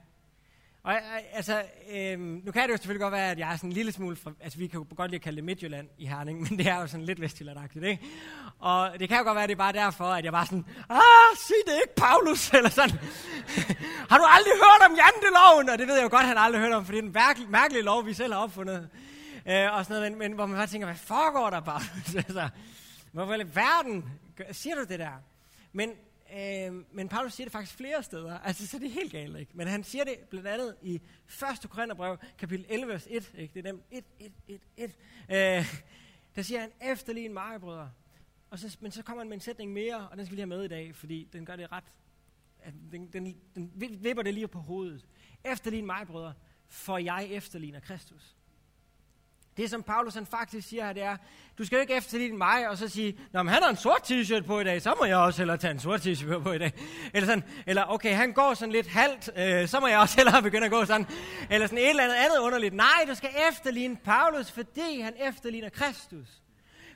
[0.83, 1.01] Og øh,
[1.33, 3.93] altså, øhm, nu kan det jo selvfølgelig godt være, at jeg er sådan en lille
[3.93, 6.59] smule, fra, altså vi kan jo godt lide at kalde det Midtjylland i Herning, men
[6.59, 8.05] det er jo sådan lidt vestjyllandagtigt, ikke?
[8.59, 10.65] Og det kan jo godt være, at det er bare derfor, at jeg bare sådan,
[10.91, 12.99] ah, sig det ikke, Paulus, eller sådan.
[14.11, 15.69] har du aldrig hørt om janteloven?
[15.69, 17.51] Og det ved jeg jo godt, han aldrig hørt om, for det er en mærkelig,
[17.51, 18.89] mærkelig lov, vi selv har opfundet.
[19.49, 21.83] Øh, og sådan noget, men, men hvor man bare tænker, hvad foregår der bare?
[22.17, 22.49] altså,
[23.13, 24.05] hvorfor i verden
[24.53, 25.13] siger du det der?
[25.73, 25.91] Men
[26.33, 29.53] Øh, men Paulus siger det faktisk flere steder, altså så det er helt galt, ikke?
[29.55, 31.71] Men han siger det blandt andet i 1.
[31.71, 33.55] Korintherbrev, kapitel 11, vers 1, ikke?
[33.55, 34.97] Det er dem 1, 1, 1, 1.
[35.31, 35.67] Øh,
[36.35, 37.91] der siger han, efterlign mig, brødre.
[38.51, 40.43] Og så, men så kommer han med en sætning mere, og den skal vi lige
[40.43, 41.85] have med i dag, fordi den gør det ret,
[42.93, 45.07] den, den, den vipper det lige på hovedet.
[45.45, 46.35] Efterlign mig, brødre,
[46.69, 48.37] for jeg efterligner Kristus.
[49.61, 51.17] Det, som Paulus han faktisk siger her, det er,
[51.59, 54.11] du skal jo ikke efterligne mig og så sige, Nå, men han har en sort
[54.11, 56.59] t-shirt på i dag, så må jeg også hellere tage en sort t-shirt på i
[56.59, 56.73] dag.
[57.15, 60.43] Eller, sådan, eller okay, han går sådan lidt halvt, øh, så må jeg også hellere
[60.49, 61.07] begynde at gå sådan.
[61.51, 62.75] Eller sådan et eller andet andet underligt.
[62.75, 66.29] Nej, du skal efterligne Paulus, fordi han efterligner Kristus.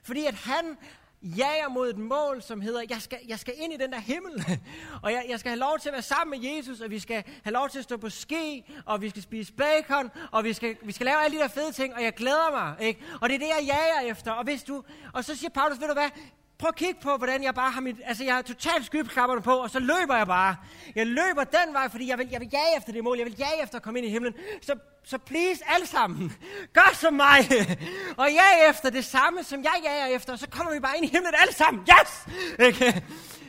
[0.02, 0.76] Fordi at han
[1.24, 4.44] jager mod et mål, som hedder, jeg skal, jeg skal ind i den der himmel,
[5.02, 7.24] og jeg, jeg skal have lov til at være sammen med Jesus, og vi skal
[7.42, 10.76] have lov til at stå på ski, og vi skal spise bacon, og vi skal,
[10.82, 13.00] vi skal lave alle de der fede ting, og jeg glæder mig, ikke?
[13.20, 14.82] Og det er det, jeg jager efter, og hvis du,
[15.12, 16.10] og så siger Paulus, ved du hvad,
[16.58, 19.52] prøv at kigge på, hvordan jeg bare har mit, altså jeg har totalt skybeklapperne på,
[19.56, 20.56] og så løber jeg bare.
[20.94, 23.36] Jeg løber den vej, fordi jeg vil, jeg vil jage efter det mål, jeg vil
[23.38, 24.34] jage efter at komme ind i himlen.
[24.62, 26.32] Så, så please, alle sammen,
[26.78, 27.38] gør som mig,
[28.22, 31.04] og jag efter det samme, som jeg jager efter, og så kommer vi bare ind
[31.04, 31.82] i himlen alle sammen.
[31.82, 32.26] Yes!
[32.74, 32.92] Okay.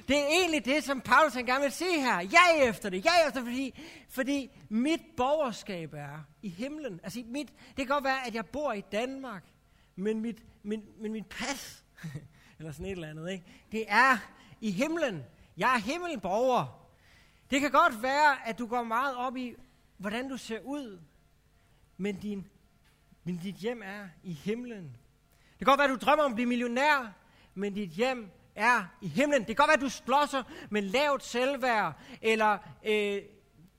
[0.07, 2.19] Det er egentlig det, som Paulus han gerne vil sige her.
[2.19, 6.99] Jag efter det, jag efter fordi, fordi mit borgerskab er i himlen.
[7.03, 9.43] Altså mit, det kan godt være, at jeg bor i Danmark,
[9.95, 11.83] men mit, min, men mit pas,
[12.59, 13.31] eller sådan et eller andet.
[13.31, 13.45] Ikke?
[13.71, 14.17] Det er
[14.61, 15.23] i himlen.
[15.57, 16.89] Jeg er himmelborger.
[17.49, 19.55] Det kan godt være, at du går meget op i,
[19.97, 20.99] hvordan du ser ud,
[21.97, 22.47] men, din,
[23.23, 24.97] men dit hjem er i himlen.
[25.59, 27.13] Det kan godt være, at du drømmer om at blive millionær,
[27.53, 29.39] men dit hjem er i himlen.
[29.39, 33.21] Det kan godt være, at du slåsser med lavt selvværd eller øh,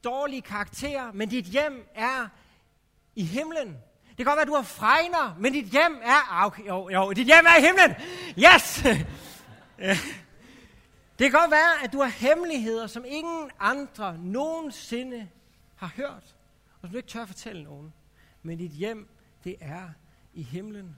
[0.05, 2.29] dårlige karakterer, men dit hjem er
[3.15, 3.77] i himlen.
[4.19, 6.33] Det kan godt være, at du har fregner, men dit hjem er...
[6.33, 7.91] Ah, okay, jo, jo, dit hjem er i himlen!
[8.39, 8.83] Yes!
[11.19, 15.29] det kan godt være, at du har hemmeligheder, som ingen andre nogensinde
[15.77, 16.37] har hørt,
[16.75, 17.93] og som du ikke tør at fortælle nogen.
[18.43, 19.09] Men dit hjem,
[19.45, 19.89] det er
[20.35, 20.97] i himlen.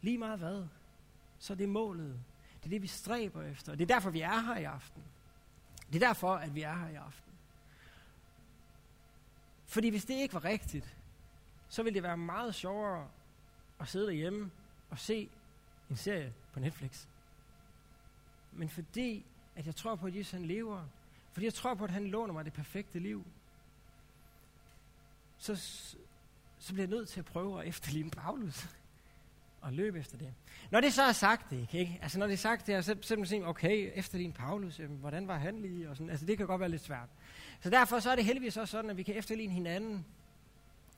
[0.00, 0.64] Lige meget hvad,
[1.38, 2.20] så det er målet.
[2.58, 3.74] Det er det, vi stræber efter.
[3.74, 5.02] Det er derfor, vi er her i aften.
[5.92, 7.27] Det er derfor, at vi er her i aften.
[9.68, 10.96] Fordi hvis det ikke var rigtigt,
[11.68, 13.08] så ville det være meget sjovere
[13.80, 14.50] at sidde derhjemme
[14.90, 15.28] og se
[15.90, 17.06] en serie på Netflix.
[18.52, 19.24] Men fordi,
[19.56, 20.84] at jeg tror på, at Jesus han lever,
[21.32, 23.24] fordi jeg tror på, at han låner mig det perfekte liv,
[25.38, 25.56] så,
[26.58, 28.68] så bliver jeg nødt til at prøve at efterligne Paulus.
[29.60, 30.34] og løbe efter det.
[30.70, 31.98] Når det så er sagt det, ikke?
[32.02, 35.36] Altså når det er sagt det, så simpelthen sige, okay, efter din Paulus, hvordan var
[35.36, 35.90] han lige?
[35.90, 37.08] Og sådan, altså det kan godt være lidt svært.
[37.60, 40.04] Så derfor så er det heldigvis også sådan, at vi kan efterligne hinanden.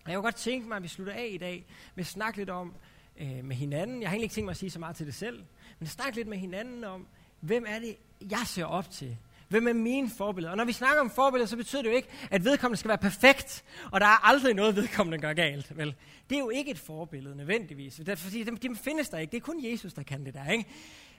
[0.05, 2.39] Og jeg kunne godt tænke mig, at vi slutter af i dag med at snakke
[2.39, 2.75] lidt om
[3.21, 4.03] øh, med hinanden.
[4.03, 5.45] Jeg har egentlig ikke tænkt mig at sige så meget til det selv,
[5.79, 7.07] men snakke lidt med hinanden om,
[7.41, 7.97] hvem er det,
[8.31, 9.17] jeg ser op til?
[9.49, 10.51] Hvem er mine forbilleder?
[10.51, 12.99] Og når vi snakker om forbilleder, så betyder det jo ikke, at vedkommende skal være
[12.99, 15.77] perfekt, og der er aldrig noget, vedkommende gør galt.
[15.77, 15.95] Vel?
[16.31, 19.31] Det er jo ikke et forbillede nødvendigvis, det er, fordi dem, dem findes der ikke.
[19.31, 20.51] Det er kun Jesus, der kan det der.
[20.51, 20.65] Ikke?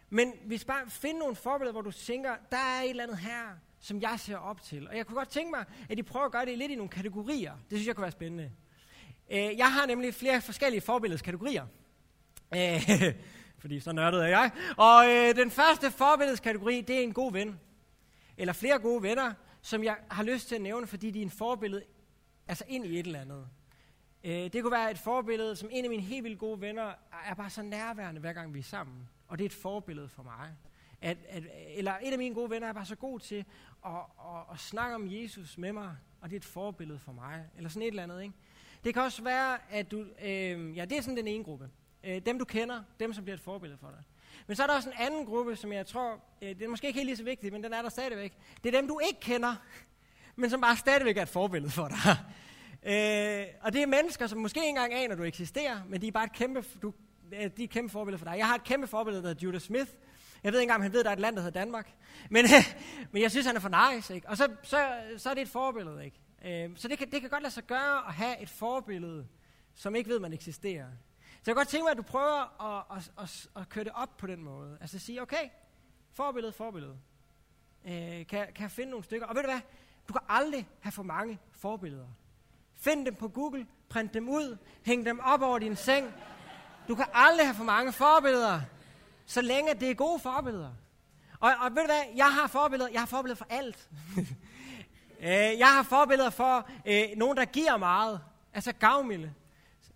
[0.10, 3.58] Men hvis bare find nogle forbilleder, hvor du tænker, der er et eller andet her,
[3.82, 4.88] som jeg ser op til.
[4.90, 6.90] Og jeg kunne godt tænke mig, at I prøver at gøre det lidt i nogle
[6.90, 7.54] kategorier.
[7.70, 8.52] Det synes jeg kunne være spændende.
[9.32, 11.66] Øh, jeg har nemlig flere forskellige forbilledskategorier.
[12.56, 13.14] Øh,
[13.62, 14.52] fordi så nørdede er jeg.
[14.78, 17.60] Og øh, den første forbilledskategori, det er en god ven
[18.38, 21.30] eller flere gode venner, som jeg har lyst til at nævne, fordi de er en
[21.30, 21.84] forbillede
[22.48, 23.48] altså ind i et eller andet.
[24.24, 26.94] Øh, det kunne være et forbillede, som en af mine helt vildt gode venner
[27.26, 29.10] er bare så nærværende, hver gang vi er sammen.
[29.28, 30.50] Og det er et forbillede for mig.
[31.02, 31.44] At, at,
[31.76, 33.46] eller en af mine gode venner er bare så god til
[33.86, 37.46] at, at, at snakke om Jesus med mig, og det er et forbillede for mig.
[37.58, 38.36] Eller sådan et eller andet, ikke?
[38.84, 40.06] Det kan også være, at du...
[40.24, 41.70] Øh, ja, det er sådan den ene gruppe.
[42.04, 44.04] Øh, dem du kender, dem som bliver et forbillede for dig.
[44.48, 46.88] Men så er der også en anden gruppe, som jeg tror, øh, det er måske
[46.88, 48.34] ikke helt lige så vigtigt, men den er der stadigvæk.
[48.64, 49.56] Det er dem, du ikke kender,
[50.36, 51.98] men som bare stadigvæk er et forbillede for dig.
[52.84, 56.08] Øh, og det er mennesker, som måske ikke engang aner, at du eksisterer, men de
[56.08, 56.94] er bare et kæmpe, du,
[57.34, 58.38] øh, de er et kæmpe forbillede for dig.
[58.38, 59.92] Jeg har et kæmpe forbillede, der hedder Judah Smith.
[60.44, 61.94] Jeg ved ikke engang, om han ved, at der er et land, der hedder Danmark.
[62.30, 62.46] Men,
[63.12, 64.16] men jeg synes, han er for nice.
[64.16, 64.30] Ikke?
[64.30, 66.06] Og så, så, så er det et forbillede.
[66.06, 66.20] Ikke?
[66.46, 69.28] Øh, så det kan, det kan godt lade sig gøre at have et forbillede,
[69.76, 70.88] som ikke ved, man eksisterer.
[71.22, 73.94] Så jeg kan godt tænke mig, at du prøver at, at, at, at køre det
[73.96, 74.78] op på den måde.
[74.82, 75.50] Altså at sige, okay,
[76.14, 76.98] forbillede, forbillede.
[77.86, 77.92] Øh,
[78.28, 79.28] kan, kan jeg finde nogle stykker?
[79.28, 79.62] Og ved du hvad?
[80.08, 82.08] Du kan aldrig have for mange forbilleder.
[82.74, 86.14] Find dem på Google, print dem ud, hæng dem op over din seng.
[86.88, 88.62] Du kan aldrig have for mange forbilleder,
[89.32, 90.70] så længe det er gode forbilleder.
[91.40, 92.02] Og, og ved du hvad?
[92.16, 93.90] Jeg har forbilleder, jeg har forbilleder for alt.
[95.28, 98.20] øh, jeg har forbilleder for øh, nogen, der giver meget.
[98.54, 99.34] Altså gavmilde.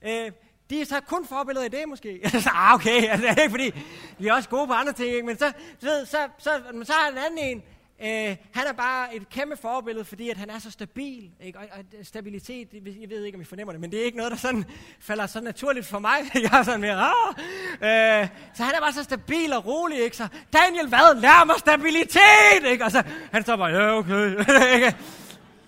[0.02, 0.32] Øh,
[0.70, 2.22] de er så kun forbilleder i det måske.
[2.54, 3.72] ah, okay, altså, det er ikke fordi,
[4.20, 5.26] de er også gode på andre ting, ikke?
[5.26, 7.64] men så, så, så, så, så har en anden en,
[8.02, 11.32] øh, han er bare et kæmpe forbillede, fordi at han er så stabil.
[11.42, 11.60] Ikke?
[11.60, 14.18] Og, og øh, stabilitet, jeg ved ikke, om I fornemmer det, men det er ikke
[14.18, 14.66] noget, der sådan
[15.00, 16.18] falder så naturligt for mig.
[16.44, 18.22] jeg er sådan mere, ah!
[18.22, 20.18] øh, så han er bare så stabil og rolig, ikke?
[20.18, 21.22] Så Daniel, hvad?
[21.22, 22.72] Lær mig stabilitet!
[22.72, 22.86] Ikke?
[22.86, 24.94] Og så han står bare, ja, okay.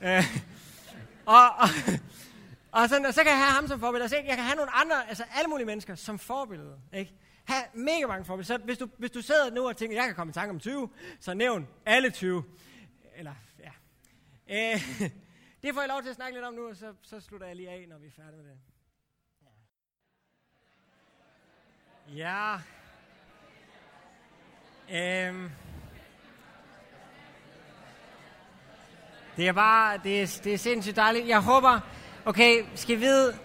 [0.18, 0.24] øh,
[1.26, 1.70] og, og
[2.72, 4.10] og, sådan, og så kan jeg have ham som forbillede.
[4.10, 6.76] Så jeg kan have nogle andre, altså alle mulige mennesker som forbillede.
[6.94, 7.14] Ikke?
[7.48, 8.58] Have mega mange forbilleder.
[8.58, 10.60] Så hvis du, hvis du sidder nu og tænker, jeg kan komme i tanke om
[10.60, 12.44] 20, så nævn alle 20.
[13.16, 13.72] Eller, ja.
[14.50, 14.82] Øh,
[15.64, 17.56] det får jeg lov til at snakke lidt om nu, og så, så slutter jeg
[17.56, 18.60] lige af, når vi er færdige med det.
[22.16, 22.56] Ja.
[24.92, 25.50] Øhm.
[29.38, 31.28] Det er bare, det er, det er sindssygt dejligt.
[31.28, 31.80] Jeg håber,
[32.28, 33.38] Okay, skal vi vide,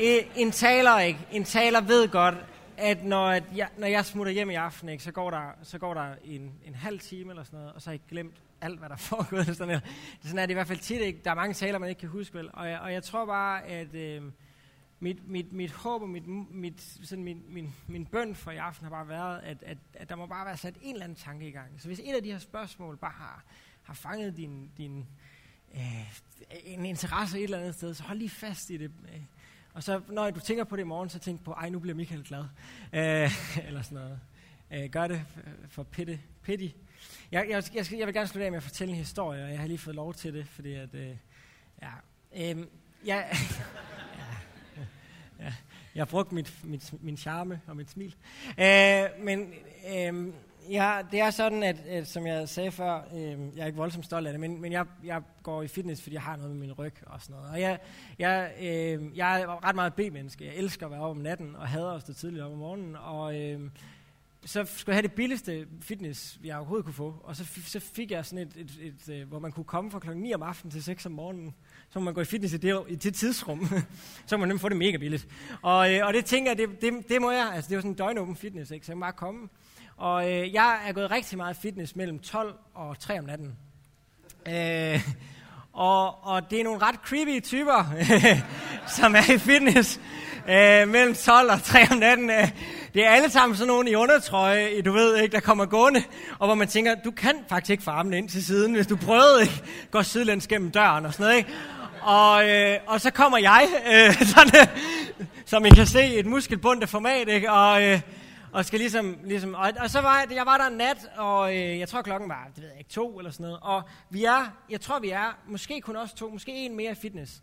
[0.00, 2.34] øh, en taler ikke, en taler ved godt,
[2.78, 5.78] at når, at jeg, når jeg smutter hjem i aften, ikke, så går der, så
[5.78, 8.78] går der en, en halv time eller sådan noget, og så har jeg glemt alt,
[8.78, 9.42] hvad der foregår.
[9.42, 9.80] Sådan, eller,
[10.22, 11.00] sådan er det i hvert fald tit.
[11.00, 11.20] Ikke?
[11.24, 12.38] Der er mange taler, man ikke kan huske.
[12.38, 12.50] Vel?
[12.52, 14.22] Og, jeg, og jeg tror bare, at øh,
[15.00, 18.84] mit, mit, mit håb og mit, mit, sådan min, min, min bøn for i aften
[18.84, 21.48] har bare været, at, at, at der må bare være sat en eller anden tanke
[21.48, 21.80] i gang.
[21.80, 23.44] Så hvis et af de her spørgsmål bare har,
[23.82, 25.06] har fanget din, din,
[25.74, 26.18] øh,
[26.64, 28.90] en interesse et eller andet sted, så hold lige fast i det.
[29.14, 29.20] Øh.
[29.76, 31.94] Og så når du tænker på det i morgen, så tænk på, ej, nu bliver
[31.94, 32.44] Michael glad.
[32.92, 33.30] Øh,
[33.68, 34.20] eller sådan noget.
[34.70, 35.22] Øh, gør det
[35.68, 36.68] for pitte, pity.
[37.32, 39.60] Jeg, jeg, jeg, jeg vil gerne slutte af med at fortælle en historie, og jeg
[39.60, 41.16] har lige fået lov til det, fordi at, øh,
[41.82, 41.90] ja,
[42.36, 42.66] øh,
[43.04, 43.28] jeg,
[44.18, 44.84] ja,
[45.44, 45.54] ja,
[45.94, 48.14] jeg har brugt mit, mit, min charme og mit smil.
[48.58, 49.54] Øh, men
[49.96, 50.34] øh,
[50.70, 54.04] Ja, det er sådan, at, at som jeg sagde før, øh, jeg er ikke voldsomt
[54.04, 56.60] stolt af det, men, men jeg, jeg går i fitness, fordi jeg har noget med
[56.60, 57.50] min ryg og sådan noget.
[57.50, 57.78] Og jeg,
[58.18, 60.44] jeg, øh, jeg er ret meget B-menneske.
[60.44, 62.96] Jeg elsker at være oppe om natten, og hader at stå tidligt op om morgenen.
[62.96, 63.60] Og øh,
[64.46, 67.20] så skulle jeg have det billigste fitness, jeg overhovedet kunne få.
[67.24, 69.98] Og så, så fik jeg sådan et, et, et, et, hvor man kunne komme fra
[69.98, 71.54] klokken 9 om aftenen til 6 om morgenen.
[71.90, 73.68] Så må man gå i fitness i det, i det tidsrum.
[74.26, 75.28] så må man nemt få det mega billigt.
[75.62, 77.50] Og, øh, og det tænker jeg, det, det, det må jeg.
[77.54, 78.86] Altså det er jo sådan en døgnåben fitness, ikke?
[78.86, 79.48] så jeg må bare komme.
[79.96, 83.56] Og øh, jeg er gået rigtig meget fitness mellem 12 og 3 om natten.
[84.48, 85.00] Øh,
[85.72, 87.84] og, og det er nogle ret creepy typer,
[88.96, 90.00] som er i fitness
[90.48, 92.30] øh, mellem 12 og 3 om natten.
[92.30, 92.48] Øh,
[92.94, 96.02] det er alle sammen sådan nogle i undertrøje, du ved ikke, der kommer gående,
[96.38, 99.42] og hvor man tænker, du kan faktisk ikke få ind til siden, hvis du prøvede
[99.42, 101.36] ikke, gå sidelæns gennem døren og sådan noget.
[101.36, 101.50] Ikke?
[102.02, 104.68] Og, øh, og så kommer jeg, øh, sådan,
[105.46, 107.52] som I kan se, et muskelbundet format, ikke?
[107.52, 108.00] Og, øh,
[108.56, 111.56] og skal ligesom, ligesom og, og, så var jeg, jeg var der en nat, og
[111.56, 113.58] øh, jeg tror klokken var, det ved jeg ikke, to eller sådan noget.
[113.62, 117.42] Og vi er, jeg tror vi er, måske kun også to, måske en mere fitness.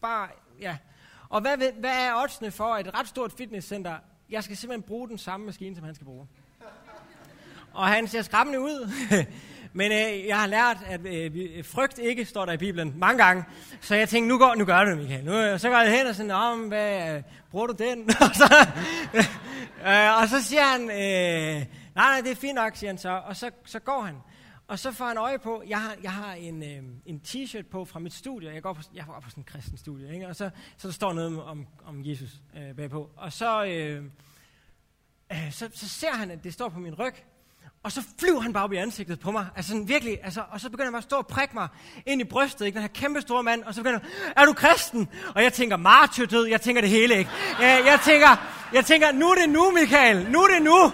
[0.00, 0.28] Bare,
[0.60, 0.76] ja.
[1.28, 3.96] Og hvad, hvad er oddsene for et ret stort fitnesscenter?
[4.30, 6.28] Jeg skal simpelthen bruge den samme maskine, som han skal bruge.
[7.72, 8.90] Og han ser skræmmende ud.
[9.72, 13.44] Men øh, jeg har lært, at øh, frygt ikke står der i Bibelen mange gange.
[13.80, 15.24] Så jeg tænkte, nu, går, nu gør du det, Michael.
[15.24, 18.10] Nu, øh, så går jeg hen og sådan, om, hvad, øh, bruger du den?
[18.24, 18.66] og, så,
[19.86, 23.10] øh, og så siger han, øh, nej, nej, det er fint nok, siger han så.
[23.10, 24.14] Og så, så går han.
[24.68, 27.84] Og så får han øje på, jeg har, jeg har en, øh, en t-shirt på
[27.84, 28.52] fra mit studie.
[28.54, 30.28] Jeg går på, jeg går på sådan en kristen studie, ikke?
[30.28, 33.10] og så, så der står noget om, om Jesus øh, bagpå.
[33.16, 34.04] Og så, øh,
[35.32, 37.14] øh, så, så ser han, at det står på min ryg.
[37.84, 39.46] Og så flyver han bare op i ansigtet på mig.
[39.56, 41.68] Altså sådan virkelig, altså, og så begynder han bare at stå og prikke mig
[42.06, 42.74] ind i brystet, ikke?
[42.74, 43.62] den her kæmpe store mand.
[43.64, 45.08] Og så begynder han, er du kristen?
[45.34, 47.30] Og jeg tænker, martyrdød, jeg tænker det hele, ikke?
[47.60, 48.36] Jeg, tænker,
[48.72, 50.92] jeg tænker, nu er det nu, Michael, nu er det nu.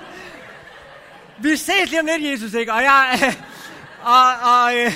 [1.38, 2.72] Vi ses lige om lidt, Jesus, ikke?
[2.72, 3.34] Og jeg, øh,
[4.14, 4.92] og, og, øh,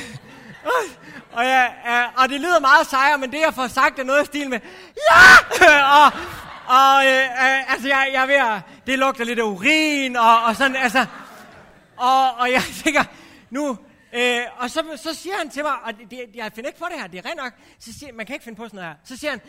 [1.33, 4.23] og, jeg, øh, og det lyder meget sejere, men det jeg får sagt er noget
[4.23, 4.61] i stil med,
[5.11, 5.25] ja!
[5.99, 6.13] og,
[6.67, 10.43] og øh, øh, altså, jeg, jeg er ved at, det lugter lidt af urin, og,
[10.43, 11.07] og sådan, altså,
[12.09, 13.05] og, og jeg tænker,
[13.51, 13.79] nu,
[14.15, 17.01] øh, og så, så siger han til mig, og det, jeg finder ikke på det
[17.01, 18.97] her, det er rent nok, så siger, man kan ikke finde på sådan noget her.
[19.05, 19.41] Så siger han,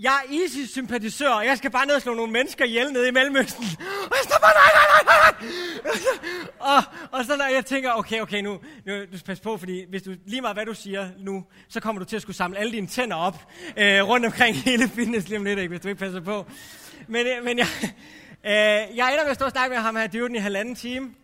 [0.00, 3.10] jeg er ISIS-sympatisør, og jeg skal bare ned og slå nogle mennesker ihjel nede i
[3.10, 3.64] Mellemøsten.
[4.10, 5.50] Og jeg står bare, nej, nej, nej, nej.
[6.76, 6.82] og,
[7.18, 10.14] og så når jeg tænker, okay, okay, nu, nu du pas på, fordi hvis du,
[10.26, 12.86] lige meget hvad du siger nu, så kommer du til at skulle samle alle dine
[12.86, 16.20] tænder op øh, rundt omkring hele fitness lige om lidt, ikke, hvis du ikke passer
[16.20, 16.46] på.
[17.06, 17.66] Men, øh, men jeg,
[18.44, 21.14] øh, jeg ender med at stå og snakke med ham her dyren i halvanden time.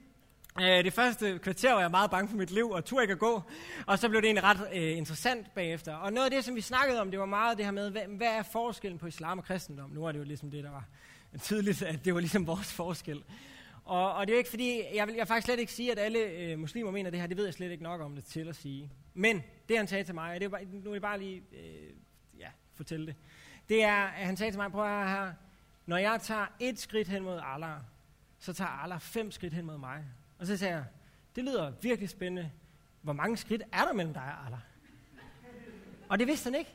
[0.60, 3.18] Øh, det første kvarter var jeg meget bange for mit liv, og turde ikke at
[3.18, 3.42] gå.
[3.86, 5.94] Og så blev det egentlig ret øh, interessant bagefter.
[5.94, 8.02] Og noget af det, som vi snakkede om, det var meget det her med, hvad,
[8.02, 9.90] hvad er forskellen på islam og kristendom?
[9.90, 10.84] Nu er det jo ligesom det, der var
[11.40, 13.24] tydeligt, at det var ligesom vores forskel.
[13.84, 15.98] Og, og det er jo ikke fordi, jeg vil jeg faktisk slet ikke sige, at
[15.98, 18.48] alle øh, muslimer mener det her, det ved jeg slet ikke nok om det til
[18.48, 18.90] at sige.
[19.14, 21.42] Men det han sagde til mig, og det er bare, nu vil jeg bare lige
[21.52, 21.90] øh,
[22.38, 23.14] ja, fortælle det,
[23.68, 25.32] det er, at han sagde til mig, prøv at her,
[25.86, 27.76] når jeg tager et skridt hen mod Allah,
[28.38, 30.04] så tager Allah fem skridt hen mod mig.
[30.44, 30.84] Og så sagde jeg,
[31.36, 32.50] det lyder virkelig spændende.
[33.02, 34.60] Hvor mange skridt er der mellem dig og Allah?
[36.08, 36.74] Og det vidste han ikke.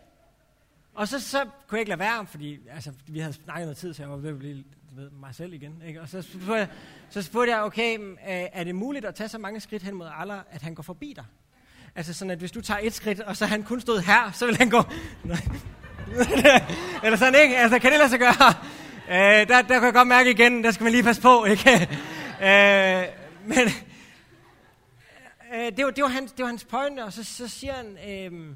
[0.94, 3.94] Og så, så kunne jeg ikke lade være, fordi altså, vi havde snakket noget tid,
[3.94, 5.84] så jeg var ved at blive ved, mig selv igen.
[5.88, 6.02] Ikke?
[6.02, 6.68] Og så spurgte, jeg,
[7.10, 10.08] så spurgte jeg, okay, øh, er det muligt at tage så mange skridt hen mod
[10.18, 11.26] Allah, at han går forbi dig?
[11.96, 14.46] Altså sådan, at hvis du tager et skridt, og så han kun stod her, så
[14.46, 14.78] vil han gå...
[17.04, 17.58] Eller sådan, ikke?
[17.58, 18.54] Altså, kan det lade sig gøre?
[19.10, 21.72] Øh, der, der kunne jeg godt mærke igen, der skal man lige passe på, ikke?
[22.48, 23.68] øh, men
[25.54, 27.98] øh, det, var, det, var hans, det var hans pointe, og så, så siger han,
[28.10, 28.56] øh,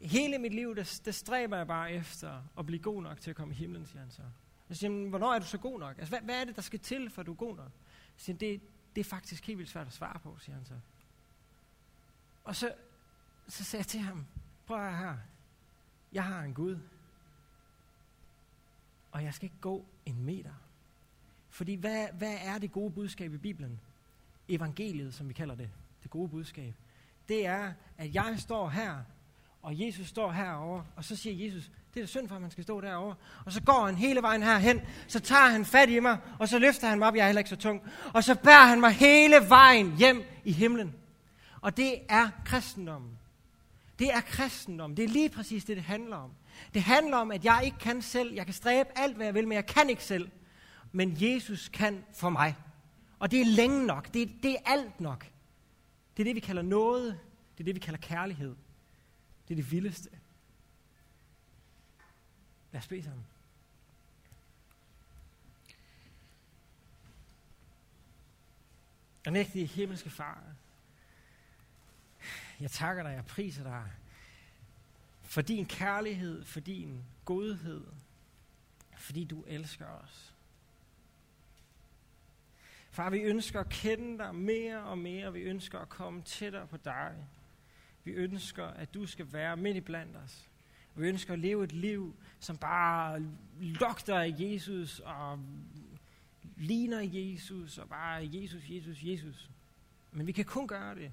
[0.00, 3.36] hele mit liv, det, det stræber jeg bare efter at blive god nok til at
[3.36, 4.22] komme i himlen, siger han så.
[4.68, 5.98] Jeg siger han, hvornår er du så god nok?
[5.98, 7.70] Altså, hvad, hvad er det, der skal til, for at du er god nok?
[8.16, 8.60] Så siger det,
[8.94, 10.74] det er faktisk helt vildt svært at svare på, siger han så.
[12.44, 12.72] Og så,
[13.48, 14.26] så sagde jeg til ham,
[14.66, 15.16] prøv at her,
[16.12, 16.78] jeg har en Gud,
[19.12, 20.54] og jeg skal ikke gå en meter.
[21.48, 23.80] Fordi hvad, hvad er det gode budskab i Bibelen?
[24.54, 25.70] Evangeliet, som vi kalder det,
[26.02, 26.74] det gode budskab,
[27.28, 28.94] det er, at jeg står her,
[29.62, 32.50] og Jesus står herovre, og så siger Jesus, det er da synd for, at man
[32.50, 33.14] skal stå derovre.
[33.44, 36.58] Og så går han hele vejen herhen, så tager han fat i mig, og så
[36.58, 37.82] løfter han mig op, jeg er heller ikke så tung,
[38.14, 40.94] og så bærer han mig hele vejen hjem i himlen.
[41.60, 43.18] Og det er kristendommen.
[43.98, 44.94] Det er kristendom.
[44.94, 46.30] Det er lige præcis det, det handler om.
[46.74, 48.34] Det handler om, at jeg ikke kan selv.
[48.34, 50.30] Jeg kan stræbe alt, hvad jeg vil, men jeg kan ikke selv.
[50.92, 52.56] Men Jesus kan for mig.
[53.20, 54.14] Og det er længe nok.
[54.14, 55.30] Det er, det er alt nok.
[56.16, 57.20] Det er det, vi kalder noget.
[57.58, 58.56] Det er det, vi kalder kærlighed.
[59.48, 60.10] Det er det vildeste.
[62.72, 63.26] Lad os bede sammen.
[69.26, 70.42] Og nægtige himmelske far,
[72.60, 73.92] jeg takker dig, jeg priser dig
[75.22, 77.86] for din kærlighed, for din godhed,
[78.96, 80.34] fordi du elsker os.
[82.90, 85.32] Far, vi ønsker at kende dig mere og mere.
[85.32, 87.14] Vi ønsker at komme tættere på dig.
[88.04, 90.48] Vi ønsker, at du skal være midt i blandt os.
[90.94, 93.26] Vi ønsker at leve et liv, som bare
[93.60, 95.38] lugter af Jesus og
[96.56, 99.50] ligner Jesus og bare Jesus, Jesus, Jesus.
[100.12, 101.12] Men vi kan kun gøre det,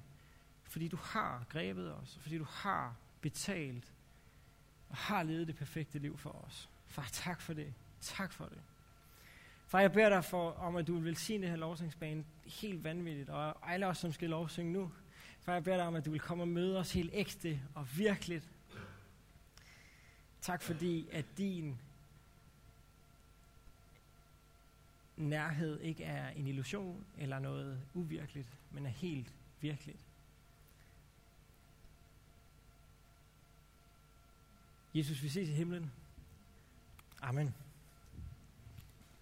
[0.62, 3.92] fordi du har grebet os, fordi du har betalt
[4.88, 6.68] og har levet det perfekte liv for os.
[6.86, 7.74] Far, tak for det.
[8.00, 8.60] Tak for det.
[9.68, 13.28] Far, jeg beder dig for, om, at du vil velsigne det her lovsangsbane helt vanvittigt,
[13.28, 14.92] og alle os, som skal lovsynge nu.
[15.40, 17.98] Far, jeg beder dig om, at du vil komme og møde os helt ægte og
[17.98, 18.50] virkeligt.
[20.40, 21.78] Tak fordi, at din
[25.16, 29.98] nærhed ikke er en illusion eller noget uvirkeligt, men er helt virkeligt.
[34.94, 35.92] Jesus, vi ses i himlen.
[37.22, 37.54] Amen.